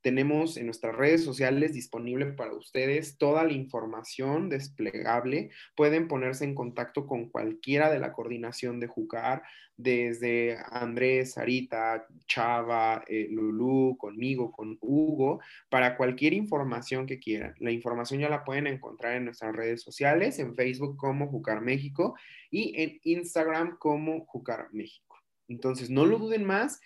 [0.00, 5.50] Tenemos en nuestras redes sociales disponible para ustedes toda la información desplegable.
[5.76, 9.42] Pueden ponerse en contacto con cualquiera de la coordinación de Jucar,
[9.76, 17.54] desde Andrés, Sarita, Chava, eh, Lulú, conmigo, con Hugo, para cualquier información que quieran.
[17.58, 22.14] La información ya la pueden encontrar en nuestras redes sociales, en Facebook como Jucar México
[22.50, 25.09] y en Instagram como Jucar México.
[25.50, 26.80] Entonces, no lo duden más,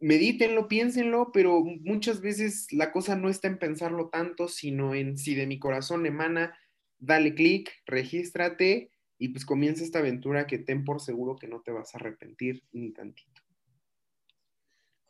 [0.00, 5.34] medítenlo, piénsenlo, pero muchas veces la cosa no está en pensarlo tanto, sino en si
[5.34, 6.58] de mi corazón emana,
[6.98, 11.72] dale clic, regístrate y pues comienza esta aventura que ten por seguro que no te
[11.72, 13.33] vas a arrepentir ni tantito.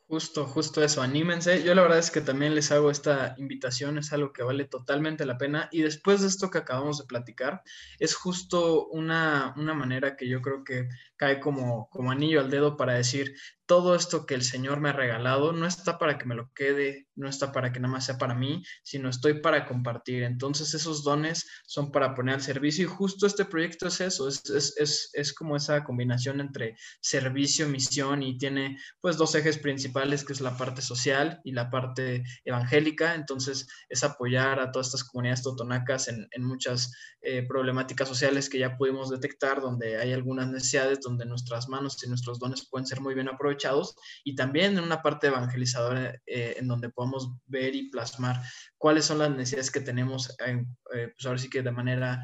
[0.07, 1.63] Justo, justo eso, anímense.
[1.63, 5.25] Yo la verdad es que también les hago esta invitación, es algo que vale totalmente
[5.25, 5.67] la pena.
[5.71, 7.63] Y después de esto que acabamos de platicar,
[7.97, 10.87] es justo una, una manera que yo creo que
[11.17, 13.33] cae como, como anillo al dedo para decir,
[13.65, 17.07] todo esto que el Señor me ha regalado no está para que me lo quede,
[17.15, 20.23] no está para que nada más sea para mí, sino estoy para compartir.
[20.23, 24.47] Entonces esos dones son para poner al servicio y justo este proyecto es eso, es,
[24.49, 29.95] es, es, es como esa combinación entre servicio, misión y tiene pues dos ejes principales
[30.23, 33.15] que es la parte social y la parte evangélica.
[33.15, 38.59] Entonces es apoyar a todas estas comunidades totonacas en, en muchas eh, problemáticas sociales que
[38.59, 43.01] ya pudimos detectar, donde hay algunas necesidades, donde nuestras manos y nuestros dones pueden ser
[43.01, 47.89] muy bien aprovechados y también en una parte evangelizadora eh, en donde podamos ver y
[47.89, 48.41] plasmar
[48.77, 52.23] cuáles son las necesidades que tenemos, eh, pues ahora sí que de manera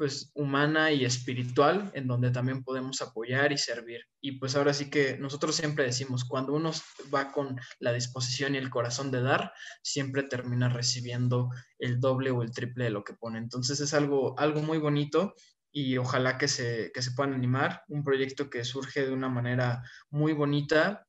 [0.00, 4.00] pues humana y espiritual, en donde también podemos apoyar y servir.
[4.22, 6.70] Y pues ahora sí que nosotros siempre decimos, cuando uno
[7.14, 12.40] va con la disposición y el corazón de dar, siempre termina recibiendo el doble o
[12.40, 13.40] el triple de lo que pone.
[13.40, 15.34] Entonces es algo, algo muy bonito
[15.70, 17.82] y ojalá que se, que se puedan animar.
[17.88, 21.06] Un proyecto que surge de una manera muy bonita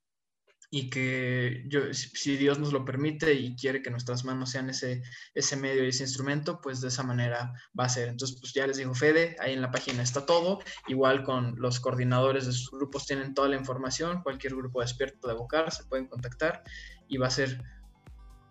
[0.74, 5.04] y que yo, si Dios nos lo permite y quiere que nuestras manos sean ese,
[5.36, 8.08] ese medio y ese instrumento, pues de esa manera va a ser.
[8.08, 10.60] Entonces, pues ya les digo, Fede, ahí en la página está todo.
[10.88, 14.24] Igual con los coordinadores de sus grupos tienen toda la información.
[14.24, 16.64] Cualquier grupo despierto de Bocar se pueden contactar
[17.10, 17.62] y va a ser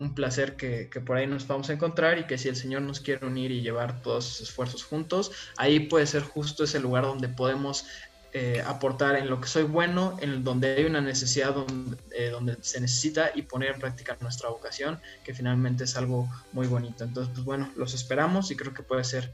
[0.01, 2.99] un placer que, por ahí nos vamos a encontrar y que si el Señor nos
[2.99, 7.29] quiere unir y llevar todos sus esfuerzos juntos, ahí puede ser justo ese lugar donde
[7.29, 7.85] podemos
[8.33, 12.57] eh, aportar en lo que soy bueno, en donde hay una necesidad donde, eh, donde
[12.61, 17.03] se necesita y poner en práctica nuestra vocación, que finalmente es algo muy bonito.
[17.03, 19.33] Entonces, pues bueno, los esperamos y creo que puede ser,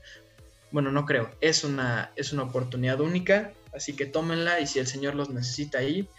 [0.72, 4.88] bueno, no creo, es una, es una oportunidad única, así que tómenla y si el
[4.88, 6.10] Señor los necesita ahí,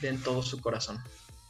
[0.00, 1.02] den todo su corazón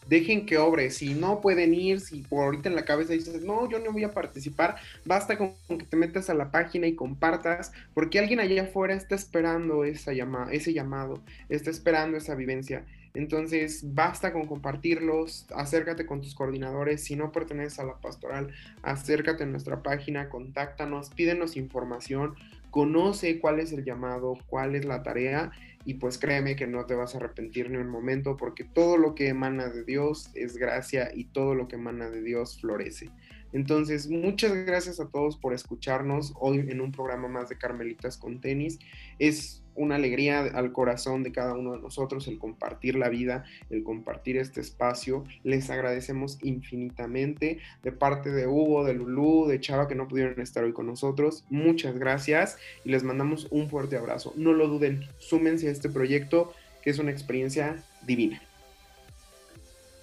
[0.08, 0.90] dejen que obre.
[0.90, 4.04] Si no pueden ir, si por ahorita en la cabeza dices, no, yo no voy
[4.04, 8.62] a participar, basta con, que te metas a la página y compartas, porque alguien allá
[8.62, 10.12] afuera está esperando esa
[10.50, 12.84] ese llamado, está esperando esa vivencia.
[13.14, 18.52] Entonces, basta con compartirlos, acércate con tus coordinadores, si no perteneces a la pastoral,
[18.82, 22.34] acércate a nuestra página, contáctanos, pídenos información,
[22.74, 25.52] conoce cuál es el llamado, cuál es la tarea
[25.84, 29.14] y pues créeme que no te vas a arrepentir ni un momento porque todo lo
[29.14, 33.10] que emana de Dios es gracia y todo lo que emana de Dios florece.
[33.54, 38.40] Entonces, muchas gracias a todos por escucharnos hoy en un programa más de Carmelitas con
[38.40, 38.80] tenis.
[39.20, 43.84] Es una alegría al corazón de cada uno de nosotros el compartir la vida, el
[43.84, 45.24] compartir este espacio.
[45.44, 50.64] Les agradecemos infinitamente de parte de Hugo, de Lulú, de Chava que no pudieron estar
[50.64, 51.44] hoy con nosotros.
[51.48, 54.34] Muchas gracias y les mandamos un fuerte abrazo.
[54.36, 56.52] No lo duden, súmense a este proyecto
[56.82, 58.42] que es una experiencia divina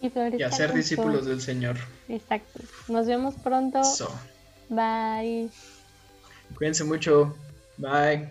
[0.02, 1.78] y, hacer discípulos del Señor.
[2.10, 2.60] Exacto.
[2.88, 3.82] Nos vemos pronto.
[4.70, 5.50] Bye.
[6.56, 7.36] Cuídense mucho.
[7.78, 8.30] Bye.